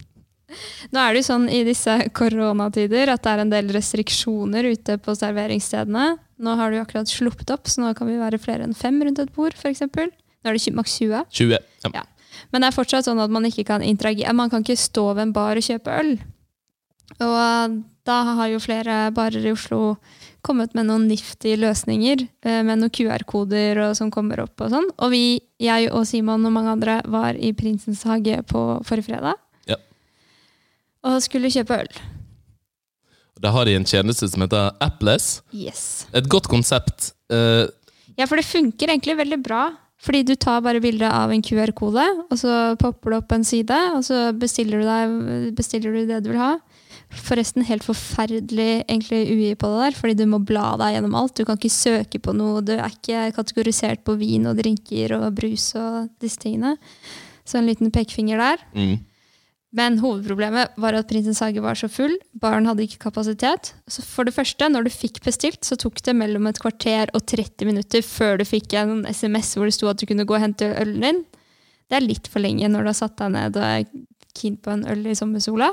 Nå 0.93 1.01
er 1.03 1.15
det 1.15 1.23
jo 1.23 1.29
sånn 1.29 1.49
i 1.53 1.63
disse 1.67 1.95
koronatider 2.17 3.13
at 3.13 3.25
det 3.25 3.35
er 3.35 3.43
en 3.45 3.53
del 3.53 3.73
restriksjoner 3.75 4.71
ute 4.73 4.99
på 5.03 5.17
serveringsstedene. 5.19 6.15
Nå 6.39 6.55
har 6.61 6.73
du 6.73 6.79
akkurat 6.81 7.11
sluppet 7.11 7.51
opp, 7.55 7.69
så 7.69 7.83
nå 7.83 7.93
kan 7.99 8.09
vi 8.11 8.21
være 8.21 8.41
flere 8.41 8.67
enn 8.67 8.77
fem 8.77 9.01
rundt 9.03 9.21
et 9.23 9.35
bord, 9.35 9.57
f.eks. 9.59 9.85
Nå 9.89 10.07
er 10.47 10.57
det 10.57 10.75
maks 10.77 10.99
20. 11.01 11.27
20. 11.35 11.59
Ja. 11.85 11.93
Ja. 11.97 12.07
Men 12.53 12.63
det 12.63 12.71
er 12.71 12.77
fortsatt 12.77 13.09
sånn 13.09 13.21
at 13.21 13.33
man 13.35 13.47
ikke 13.49 13.67
kan 13.67 13.85
interagere. 13.85 14.33
Man 14.37 14.51
kan 14.53 14.63
ikke 14.65 14.79
stå 14.79 15.11
ved 15.11 15.27
en 15.27 15.37
bar 15.37 15.59
og 15.59 15.67
kjøpe 15.67 15.97
øl. 16.01 16.13
Og 17.19 17.79
da 18.09 18.17
har 18.39 18.51
jo 18.53 18.61
flere 18.63 19.09
barer 19.17 19.45
i 19.45 19.53
Oslo 19.53 19.97
kommet 20.47 20.73
med 20.77 20.87
noen 20.89 21.09
nifty 21.11 21.57
løsninger, 21.59 22.23
eh, 22.47 22.63
med 22.63 22.79
noen 22.79 22.93
QR-koder 22.95 23.81
som 23.99 24.13
kommer 24.15 24.45
opp 24.45 24.63
og 24.65 24.71
sånn. 24.73 24.87
Og 25.03 25.11
vi, 25.13 25.41
jeg 25.61 25.91
og 25.91 26.07
Simon 26.09 26.47
og 26.47 26.55
mange 26.55 26.73
andre, 26.77 27.01
var 27.11 27.35
i 27.35 27.53
Prinsens 27.53 28.05
hage 28.09 28.39
på 28.49 28.63
forrige 28.87 29.11
fredag. 29.11 29.41
Og 31.07 31.21
skulle 31.23 31.51
kjøpe 31.53 31.83
øl. 31.85 31.91
Da 33.39 33.53
har 33.55 33.69
de 33.69 33.77
en 33.79 33.87
tjeneste 33.87 34.27
som 34.31 34.43
heter 34.43 34.73
Appless. 34.83 35.43
Yes. 35.55 36.07
Et 36.13 36.27
godt 36.29 36.49
konsept. 36.51 37.13
Eh, 37.31 37.67
Ja, 38.19 38.27
for 38.27 38.35
det 38.35 38.49
funker 38.49 38.91
egentlig 38.91 39.15
veldig 39.15 39.39
bra. 39.45 39.69
Fordi 39.99 40.23
du 40.23 40.35
tar 40.39 40.61
bare 40.63 40.79
bilde 40.83 41.07
av 41.11 41.31
en 41.35 41.43
QR-kode, 41.43 42.05
og 42.31 42.37
så 42.39 42.77
popper 42.79 43.11
det 43.11 43.17
opp 43.19 43.33
en 43.35 43.45
side, 43.47 43.79
og 43.97 44.05
så 44.07 44.29
bestiller 44.39 44.79
du, 44.79 44.87
deg, 44.87 45.55
bestiller 45.59 45.91
du 45.95 46.05
det 46.07 46.21
du 46.23 46.29
vil 46.31 46.39
ha. 46.39 46.53
Forresten 47.11 47.65
helt 47.67 47.83
forferdelig 47.83 48.85
egentlig 48.85 49.25
UI 49.33 49.49
på 49.59 49.71
det 49.73 49.81
der, 49.89 49.97
fordi 49.99 50.15
du 50.21 50.25
må 50.31 50.39
bla 50.47 50.77
deg 50.79 50.95
gjennom 50.95 51.17
alt. 51.19 51.35
Du 51.35 51.43
kan 51.49 51.59
ikke 51.59 51.73
søke 51.75 52.21
på 52.23 52.35
noe, 52.37 52.63
du 52.63 52.77
er 52.77 52.87
ikke 52.95 53.25
kategorisert 53.41 54.05
på 54.07 54.15
vin 54.21 54.47
og 54.47 54.61
drinker 54.63 55.17
og 55.19 55.35
brus 55.35 55.73
og 55.79 56.13
disse 56.23 56.39
tingene. 56.47 56.77
Så 57.43 57.59
en 57.59 57.67
liten 57.67 57.91
pekefinger 57.91 58.39
der. 58.39 58.67
mm. 58.79 58.97
Men 59.77 59.99
hovedproblemet 60.01 60.79
var 60.81 60.97
at 60.97 61.11
Prinsens 61.11 61.43
hage 61.45 61.61
var 61.61 61.77
så 61.77 61.91
full. 61.93 62.15
Baren 62.41 62.65
hadde 62.69 62.87
ikke 62.87 63.03
kapasitet. 63.03 63.75
Så 63.91 64.01
for 64.07 64.25
det 64.25 64.33
første, 64.33 64.65
når 64.73 64.87
du 64.87 64.93
fikk 64.95 65.21
bestilt, 65.27 65.61
så 65.67 65.77
tok 65.77 66.01
det 66.07 66.15
mellom 66.17 66.49
et 66.49 66.61
kvarter 66.63 67.13
og 67.13 67.27
30 67.29 67.69
minutter 67.69 68.05
før 68.05 68.41
du 68.41 68.47
fikk 68.49 68.79
en 68.81 69.03
SMS 69.05 69.53
hvor 69.59 69.69
det 69.69 69.77
sto 69.77 69.91
at 69.91 70.01
du 70.01 70.07
kunne 70.09 70.25
gå 70.25 70.39
og 70.39 70.41
hente 70.47 70.71
ølen 70.73 71.05
din. 71.05 71.21
Det 71.89 71.99
er 71.99 72.07
litt 72.07 72.31
for 72.33 72.45
lenge 72.45 72.69
når 72.69 72.87
du 72.87 72.93
har 72.93 72.97
satt 72.97 73.19
deg 73.21 73.35
ned 73.37 73.61
og 73.61 73.67
er 73.67 73.85
keen 74.39 74.57
på 74.57 74.73
en 74.73 74.87
øl 74.89 75.05
i 75.09 75.17
sommersola. 75.19 75.69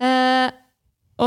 Eh, 0.00 0.48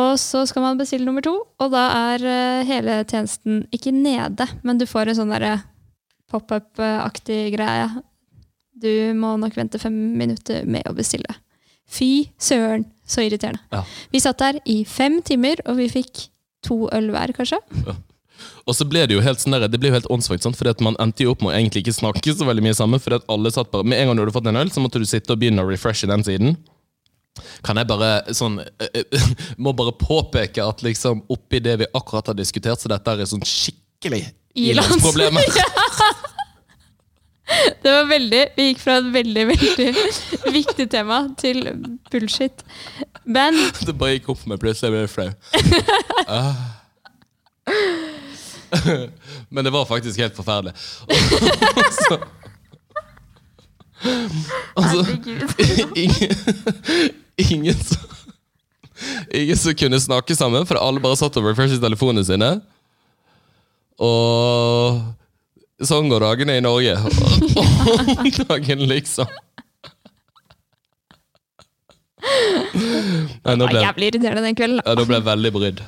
og 0.02 0.12
så 0.22 0.46
skal 0.48 0.64
man 0.66 0.80
bestille 0.80 1.06
nummer 1.06 1.24
to, 1.26 1.34
og 1.36 1.74
da 1.74 1.84
er 2.14 2.26
eh, 2.26 2.66
hele 2.70 3.02
tjenesten 3.04 3.66
ikke 3.76 3.92
nede, 3.94 4.48
men 4.64 4.80
du 4.80 4.88
får 4.88 5.12
en 5.12 5.20
sånn 5.20 5.34
derre 5.34 5.58
pop-up-aktig 6.32 7.52
greie. 7.58 7.90
Du 8.82 8.92
må 9.20 9.36
nok 9.38 9.58
vente 9.60 9.82
fem 9.82 9.98
minutter 10.18 10.64
med 10.66 10.88
å 10.88 10.96
bestille. 10.96 11.36
Fy 11.92 12.30
søren, 12.40 12.86
så 13.08 13.26
irriterende. 13.26 13.60
Ja. 13.74 13.84
Vi 14.14 14.22
satt 14.24 14.40
der 14.40 14.62
i 14.70 14.82
fem 14.88 15.20
timer, 15.28 15.60
og 15.68 15.78
vi 15.82 15.90
fikk 15.92 16.28
to 16.66 16.86
øl 16.96 17.12
hver, 17.12 17.34
kanskje. 17.36 17.60
Og 18.66 18.76
så 18.78 18.86
ble 18.88 19.04
det 19.10 19.18
jo 19.18 19.24
helt 19.24 19.42
sånn 19.42 19.56
der, 19.58 19.68
det 19.70 19.80
ble 19.82 19.92
jo 19.92 19.98
helt 19.98 20.10
åndssvakt, 20.14 20.46
for 20.58 20.84
man 20.86 20.98
endte 21.04 21.26
jo 21.26 21.34
opp 21.34 21.44
med 21.44 21.52
å 21.52 21.58
egentlig 21.58 21.84
ikke 21.84 21.98
snakke 21.98 22.36
så 22.38 22.48
veldig 22.48 22.64
mye 22.66 22.78
sammen. 22.78 23.02
at 23.02 23.28
alle 23.28 23.52
satt 23.52 23.72
bare, 23.72 23.84
Med 23.84 24.00
en 24.00 24.08
gang 24.08 24.18
du 24.18 24.24
hadde 24.24 24.38
fått 24.38 24.48
en 24.48 24.62
øl, 24.62 24.72
så 24.72 24.82
måtte 24.82 25.00
du 25.02 25.06
sitte 25.06 25.34
og 25.34 25.42
begynne 25.42 25.62
å 25.62 25.70
refreshe 25.70 26.08
den 26.08 26.24
siden. 26.24 26.56
Kan 27.64 27.78
jeg 27.78 27.88
bare 27.88 28.34
sånn 28.36 28.60
eh, 28.60 28.90
eh, 29.02 29.28
Må 29.64 29.72
bare 29.78 29.94
påpeke 29.96 30.66
at 30.68 30.84
liksom 30.84 31.24
oppi 31.32 31.62
det 31.64 31.78
vi 31.80 31.88
akkurat 31.94 32.28
har 32.28 32.38
diskutert, 32.38 32.82
så 32.82 32.92
dette 32.92 33.14
er 33.14 33.30
sånn 33.30 33.46
skikkelig 33.46 34.26
Ilands. 34.56 34.98
ilandsproblemer. 34.98 35.44
Det 37.84 37.92
var 37.92 38.06
veldig, 38.10 38.42
Vi 38.58 38.68
gikk 38.70 38.82
fra 38.84 38.98
et 39.02 39.08
veldig 39.14 39.46
veldig 39.50 39.88
viktig 40.58 40.88
tema 40.92 41.24
til 41.42 41.64
bullshit. 42.12 42.64
Men 43.26 43.58
Det 43.82 43.96
bare 43.98 44.18
gikk 44.18 44.30
opp 44.34 44.40
for 44.42 44.54
meg 44.54 44.62
plutselig. 44.62 44.92
Jeg 44.92 44.94
ble 44.98 45.08
flau. 45.12 45.30
Ah. 46.32 46.56
Men 49.50 49.66
det 49.66 49.74
var 49.74 49.86
faktisk 49.86 50.20
helt 50.22 50.36
forferdelig. 50.38 50.74
Og 51.76 51.92
så, 51.98 52.18
altså, 54.80 55.06
ingen, 55.96 56.36
ingen, 57.38 57.76
som, 57.76 57.98
ingen 59.34 59.58
som 59.58 59.76
kunne 59.78 60.00
snakke 60.00 60.36
sammen, 60.36 60.66
for 60.70 60.80
alle 60.82 61.04
bare 61.04 61.20
satt 61.20 61.38
og 61.38 61.50
refreshet 61.50 61.84
telefonene 61.84 62.26
sine. 62.26 62.54
Og 64.02 65.02
sånn 65.88 66.10
går 66.12 66.24
dagene 66.26 66.58
i 66.60 66.64
Norge. 66.64 66.96
Om 67.02 68.30
dagen, 68.48 68.84
liksom. 68.90 69.30
Nei, 72.22 73.56
nå 73.58 73.66
det 73.66 73.74
var 73.74 73.86
jævlig 73.88 74.10
irriterende 74.12 74.44
den 74.46 74.58
kvelden. 74.58 74.82
ja, 74.86 74.96
nå 74.98 75.06
ble 75.10 75.18
jeg 75.20 75.26
veldig 75.28 75.52
brydd. 75.56 75.80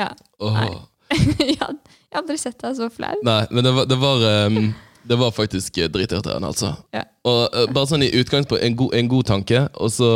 Ja. 0.00 0.06
Nei. 0.40 0.68
jeg 1.50 1.58
har 1.60 1.74
aldri 2.22 2.38
sett 2.40 2.58
deg 2.62 2.76
så 2.78 2.88
flau. 2.92 3.12
Nei, 3.26 3.42
men 3.50 3.66
det 3.66 3.72
var, 3.76 3.88
det 3.90 3.98
var, 4.00 4.24
um, 4.46 4.70
det 5.10 5.18
var 5.20 5.34
faktisk 5.36 5.78
eh, 5.82 5.90
dritirriterende, 5.92 6.50
altså. 6.52 6.72
Ja. 6.96 7.04
Og 7.28 7.42
uh, 7.54 7.66
bare 7.74 7.90
sånn 7.90 8.06
i 8.06 8.12
utgangspunkt 8.20 8.64
en, 8.64 8.76
god- 8.78 8.96
en 8.96 9.10
god 9.10 9.28
tanke, 9.34 9.64
og 9.76 9.92
så 9.94 10.10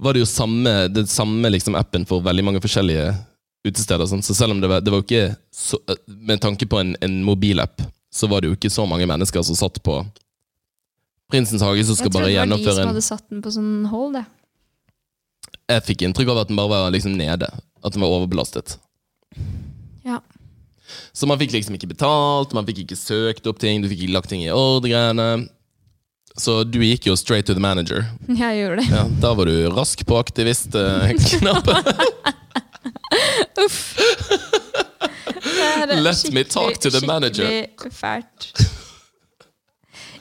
var 0.00 0.14
det 0.16 0.22
jo 0.24 0.28
samme, 0.30 0.76
det 0.92 1.06
samme 1.10 1.50
liksom 1.52 1.76
appen 1.78 2.04
for 2.08 2.24
veldig 2.24 2.44
mange 2.48 2.60
forskjellige 2.64 3.10
utesteder. 3.66 4.06
Sånn. 4.08 4.24
Så 4.24 4.36
selv 4.38 4.54
om 4.56 4.60
det 4.62 4.70
var, 4.70 4.82
det 4.84 4.92
var 4.94 5.04
ikke 5.04 5.28
så, 5.52 5.78
eh, 5.90 6.00
Med 6.30 6.40
tanke 6.44 6.68
på 6.70 6.80
en, 6.80 6.94
en 7.04 7.20
mobilapp, 7.26 7.82
så 8.16 8.28
var 8.30 8.40
det 8.42 8.50
jo 8.50 8.56
ikke 8.56 8.72
så 8.72 8.86
mange 8.88 9.06
mennesker 9.08 9.44
som 9.44 9.58
satt 9.58 9.82
på 9.84 10.00
Prinsens 11.32 11.62
hage, 11.64 11.82
som 11.84 11.96
skal 11.98 12.06
Jeg 12.06 12.12
tror 12.14 12.22
det 12.22 12.38
var 12.38 12.46
de 12.56 12.74
som 12.76 12.90
hadde 12.92 13.02
satt 13.02 13.24
den 13.32 13.40
på 13.42 13.50
sånn 13.50 13.88
hold. 13.90 14.14
Det. 14.14 14.22
Jeg 15.74 15.82
fikk 15.88 16.04
inntrykk 16.06 16.30
av 16.30 16.44
at 16.44 16.52
den 16.52 16.58
bare 16.60 16.70
var 16.70 16.92
liksom 16.94 17.16
nede. 17.18 17.48
At 17.82 17.96
den 17.96 18.04
var 18.04 18.14
overbelastet. 18.14 18.76
Ja. 20.06 20.20
Så 21.10 21.26
man 21.26 21.40
fikk 21.40 21.56
liksom 21.56 21.74
ikke 21.74 21.90
betalt, 21.90 22.54
man 22.54 22.66
fikk 22.68 22.84
ikke 22.84 22.98
søkt 23.00 23.48
opp 23.50 23.58
ting, 23.58 23.82
du 23.82 23.90
fikk 23.90 24.06
ikke 24.06 24.14
lagt 24.14 24.30
ting 24.30 24.44
i 24.44 24.52
ordregreiene. 24.54 25.48
Så 26.38 26.60
du 26.68 26.78
gikk 26.84 27.08
jo 27.08 27.16
straight 27.18 27.48
to 27.50 27.56
the 27.56 27.64
manager. 27.64 28.06
Jeg 28.28 28.60
gjorde 28.60 28.84
det. 28.84 28.90
Ja, 28.92 29.02
da 29.24 29.32
var 29.34 29.50
du 29.50 29.56
rask 29.74 30.06
på 30.06 30.20
aktivist-knappen. 30.20 31.90
Uff. 33.66 33.82
Det 35.86 36.00
Let 36.02 36.32
me 36.32 36.44
talk 36.44 36.78
to 36.80 36.90
the 36.90 37.06
manager. 37.06 37.46
Skikkelig 37.50 37.92
fælt. 37.92 38.50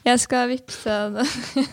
Jeg 0.06 0.22
skal 0.22 0.50
vippse 0.52 0.96
det. 1.16 1.26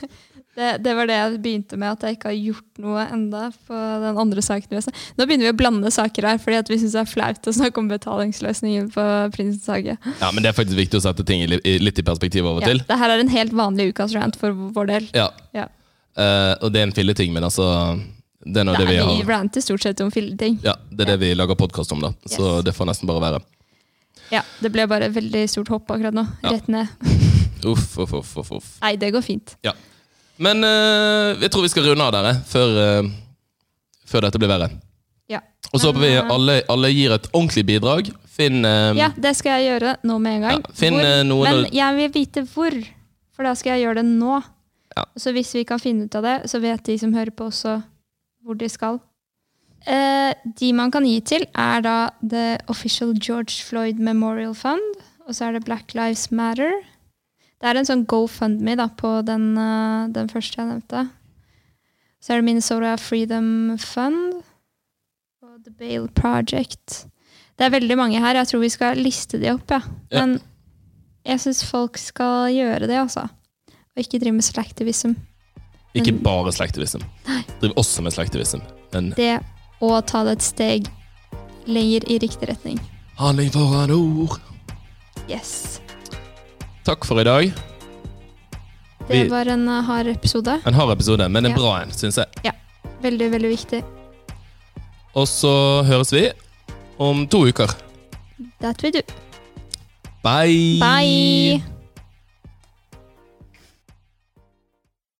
det. 0.56 0.68
Det 0.84 0.94
var 0.96 1.08
det 1.08 1.16
jeg 1.18 1.40
begynte 1.44 1.76
med, 1.80 1.92
at 1.96 2.06
jeg 2.06 2.16
ikke 2.16 2.30
har 2.30 2.38
gjort 2.38 2.80
noe 2.84 3.04
enda 3.12 3.42
på 3.66 3.80
den 4.06 4.20
andre 4.24 4.44
saken. 4.44 4.80
Nå 5.18 5.26
begynner 5.26 5.48
vi 5.48 5.52
å 5.52 5.58
blande 5.58 5.92
saker 5.92 6.28
her, 6.30 6.40
fordi 6.40 6.62
vi 6.72 6.78
syns 6.80 6.96
det 6.96 7.02
er 7.02 7.10
flaut 7.12 7.50
å 7.50 7.54
snakke 7.56 7.82
om 7.82 7.90
betalingsløsninger 7.92 8.88
på 8.94 9.04
Prinsens 9.36 9.68
hage. 9.72 9.98
Ja, 10.22 10.30
men 10.32 10.40
det 10.44 10.52
er 10.52 10.56
faktisk 10.56 10.80
viktig 10.80 11.00
å 11.00 11.04
sette 11.04 11.26
ting 11.28 11.44
litt 11.50 12.00
i 12.00 12.06
perspektiv 12.06 12.48
av 12.48 12.60
og 12.60 12.64
Ja, 12.64 12.72
til. 12.72 12.82
det 12.88 12.98
her 13.04 13.14
er 13.16 13.24
en 13.24 13.32
helt 13.32 13.52
vanlig 13.56 13.90
ukas 13.92 14.16
rant 14.16 14.38
for 14.40 14.56
vår 14.76 14.92
del. 14.94 15.12
Ja. 15.16 15.28
Ja. 15.56 15.68
Uh, 16.16 16.52
og 16.60 16.72
det 16.72 16.80
er 16.82 16.88
en 16.90 16.92
filleting, 16.96 17.32
men 17.32 17.44
altså 17.46 17.64
Det 18.44 18.60
er 18.60 18.66
nå 18.68 18.74
det 18.76 18.84
Nei, 18.84 18.90
vi 18.90 18.96
vi 18.98 19.22
har 19.22 19.28
ranter 19.30 19.62
stort 19.64 19.84
sett 19.84 20.00
om 20.04 20.10
filleting. 20.12 20.58
Ja, 20.64 20.74
det 20.90 21.06
er 21.06 21.14
det 21.14 21.20
vi 21.22 21.30
lager 21.36 21.56
podkast 21.56 21.92
om, 21.94 22.00
da. 22.02 22.10
Så 22.26 22.58
Yes. 22.58 22.64
det 22.66 22.74
får 22.76 22.88
nesten 22.90 23.08
bare 23.08 23.22
være. 23.22 23.40
Ja, 24.32 24.40
det 24.64 24.70
ble 24.72 24.86
bare 24.88 25.10
et 25.10 25.14
veldig 25.14 25.44
stort 25.50 25.70
hopp 25.72 25.90
akkurat 25.92 26.16
nå. 26.16 26.24
Ja. 26.40 26.54
Rett 26.54 26.70
ned. 26.72 26.88
Uff, 27.68 27.92
uff, 27.98 28.14
uff, 28.18 28.30
uff, 28.40 28.52
uff. 28.58 28.70
Nei, 28.82 28.96
det 28.98 29.12
går 29.14 29.22
fint. 29.22 29.52
Ja. 29.62 29.74
Men 30.42 30.64
uh, 30.66 31.36
jeg 31.38 31.52
tror 31.52 31.62
vi 31.62 31.70
skal 31.70 31.84
runde 31.86 32.06
av 32.08 32.14
dere 32.16 32.32
før, 32.48 32.72
uh, 32.74 33.10
før 34.08 34.26
dette 34.26 34.40
blir 34.42 34.50
verre. 34.50 34.66
Ja. 35.30 35.38
Og 35.70 35.78
så 35.78 35.92
håper 35.92 36.02
vi 36.02 36.10
eh, 36.16 36.32
alle, 36.34 36.56
alle 36.72 36.90
gir 36.90 37.14
et 37.14 37.28
ordentlig 37.30 37.62
bidrag. 37.68 38.10
Finn 38.32 38.66
uh, 38.66 38.90
Ja, 38.98 39.12
det 39.14 39.36
skal 39.38 39.60
jeg 39.60 39.76
gjøre 39.76 39.94
nå 40.08 40.18
med 40.24 40.40
en 40.40 40.48
gang. 40.48 40.58
Ja, 40.58 40.74
finn, 40.80 40.98
noen 41.28 41.46
Men 41.46 41.70
jeg 41.76 41.98
vil 42.00 42.10
vite 42.16 42.42
hvor, 42.50 42.74
for 43.36 43.46
da 43.46 43.54
skal 43.58 43.76
jeg 43.76 43.86
gjøre 43.86 44.00
det 44.02 44.08
nå. 44.10 44.40
Ja. 44.96 45.06
Så 45.16 45.32
hvis 45.36 45.54
vi 45.54 45.62
kan 45.68 45.80
finne 45.80 46.08
ut 46.08 46.18
av 46.18 46.26
det, 46.26 46.36
så 46.50 46.58
vet 46.60 46.82
de 46.88 46.98
som 47.00 47.14
hører 47.14 47.32
på 47.36 47.46
også 47.52 47.78
hvor 48.42 48.58
de 48.58 48.68
skal. 48.72 48.98
Eh, 49.86 50.32
de 50.58 50.72
man 50.76 50.92
kan 50.94 51.06
gi 51.06 51.16
til, 51.26 51.46
er 51.58 51.82
da 51.82 51.96
The 52.22 52.58
Official 52.70 53.14
George 53.18 53.64
Floyd 53.66 53.98
Memorial 53.98 54.54
Fund, 54.54 55.00
og 55.26 55.34
så 55.34 55.48
er 55.48 55.56
det 55.56 55.64
Black 55.66 55.94
Lives 55.98 56.30
Matter. 56.30 56.72
Det 57.62 57.70
er 57.70 57.78
en 57.78 57.86
sånn 57.86 58.06
GoFundMe 58.10 58.76
da, 58.78 58.88
på 58.88 59.20
den, 59.26 59.52
eh, 59.58 60.08
den 60.14 60.30
første 60.30 60.60
jeg 60.60 60.70
nevnte. 60.70 61.08
Så 62.22 62.32
er 62.32 62.40
det 62.40 62.46
Minnesota 62.46 62.94
Freedom 62.96 63.76
Fund 63.78 64.42
og 65.42 65.64
The 65.64 65.74
Bale 65.74 66.08
Project. 66.14 67.06
Det 67.58 67.66
er 67.66 67.74
veldig 67.74 67.96
mange 67.98 68.20
her. 68.22 68.38
Jeg 68.38 68.50
tror 68.50 68.62
vi 68.62 68.70
skal 68.72 68.98
liste 69.02 69.38
de 69.42 69.50
opp, 69.52 69.70
ja. 69.70 69.80
Ja. 70.10 70.22
Men 70.22 70.38
jeg 71.26 71.42
syns 71.42 71.64
folk 71.66 71.98
skal 71.98 72.50
gjøre 72.54 72.86
det, 72.86 72.98
altså. 72.98 73.26
Og 73.92 74.00
ikke 74.02 74.18
drive 74.22 74.38
med 74.38 74.46
slektivism 74.46 75.12
Ikke 75.94 76.14
bare 76.24 76.52
slektivism. 76.56 77.02
Driv 77.60 77.74
også 77.76 78.02
med 78.02 78.14
slektivism. 78.14 78.62
Men 78.94 79.10
Det 79.12 79.34
å 79.82 80.00
ta 80.06 80.22
det 80.24 80.36
et 80.38 80.44
steg 80.46 80.88
lenger 81.66 82.06
i 82.10 82.18
riktig 82.22 82.48
retning. 82.48 82.78
handling 83.18 83.50
foran 83.54 83.90
ord. 83.94 84.38
Yes. 85.28 85.80
Takk 86.84 87.04
for 87.06 87.20
i 87.20 87.24
dag. 87.24 87.52
Det 89.08 89.24
Vi- 89.24 89.28
var 89.30 89.46
en 89.50 89.68
uh, 89.68 89.80
hard 89.82 90.06
episode. 90.06 90.60
En 90.66 90.74
hard 90.74 90.90
episode, 90.94 91.28
men 91.28 91.44
en 91.46 91.50
Ja. 91.52 91.56
bra 91.56 91.76
en, 91.82 91.90
syns 91.90 92.16
jeg. 92.16 92.26
Ja. 92.44 92.52
Veldig, 93.02 93.30
veldig 93.32 93.50
viktig. 93.50 93.82
Og 95.14 95.26
så 95.28 95.82
høres 95.84 96.12
vi 96.12 96.30
om 96.98 97.26
to 97.28 97.44
uker. 97.48 97.68
That 98.60 98.82
we 98.82 98.90
do. 98.90 99.02
Bye! 100.22 100.78
Bye! 100.80 101.81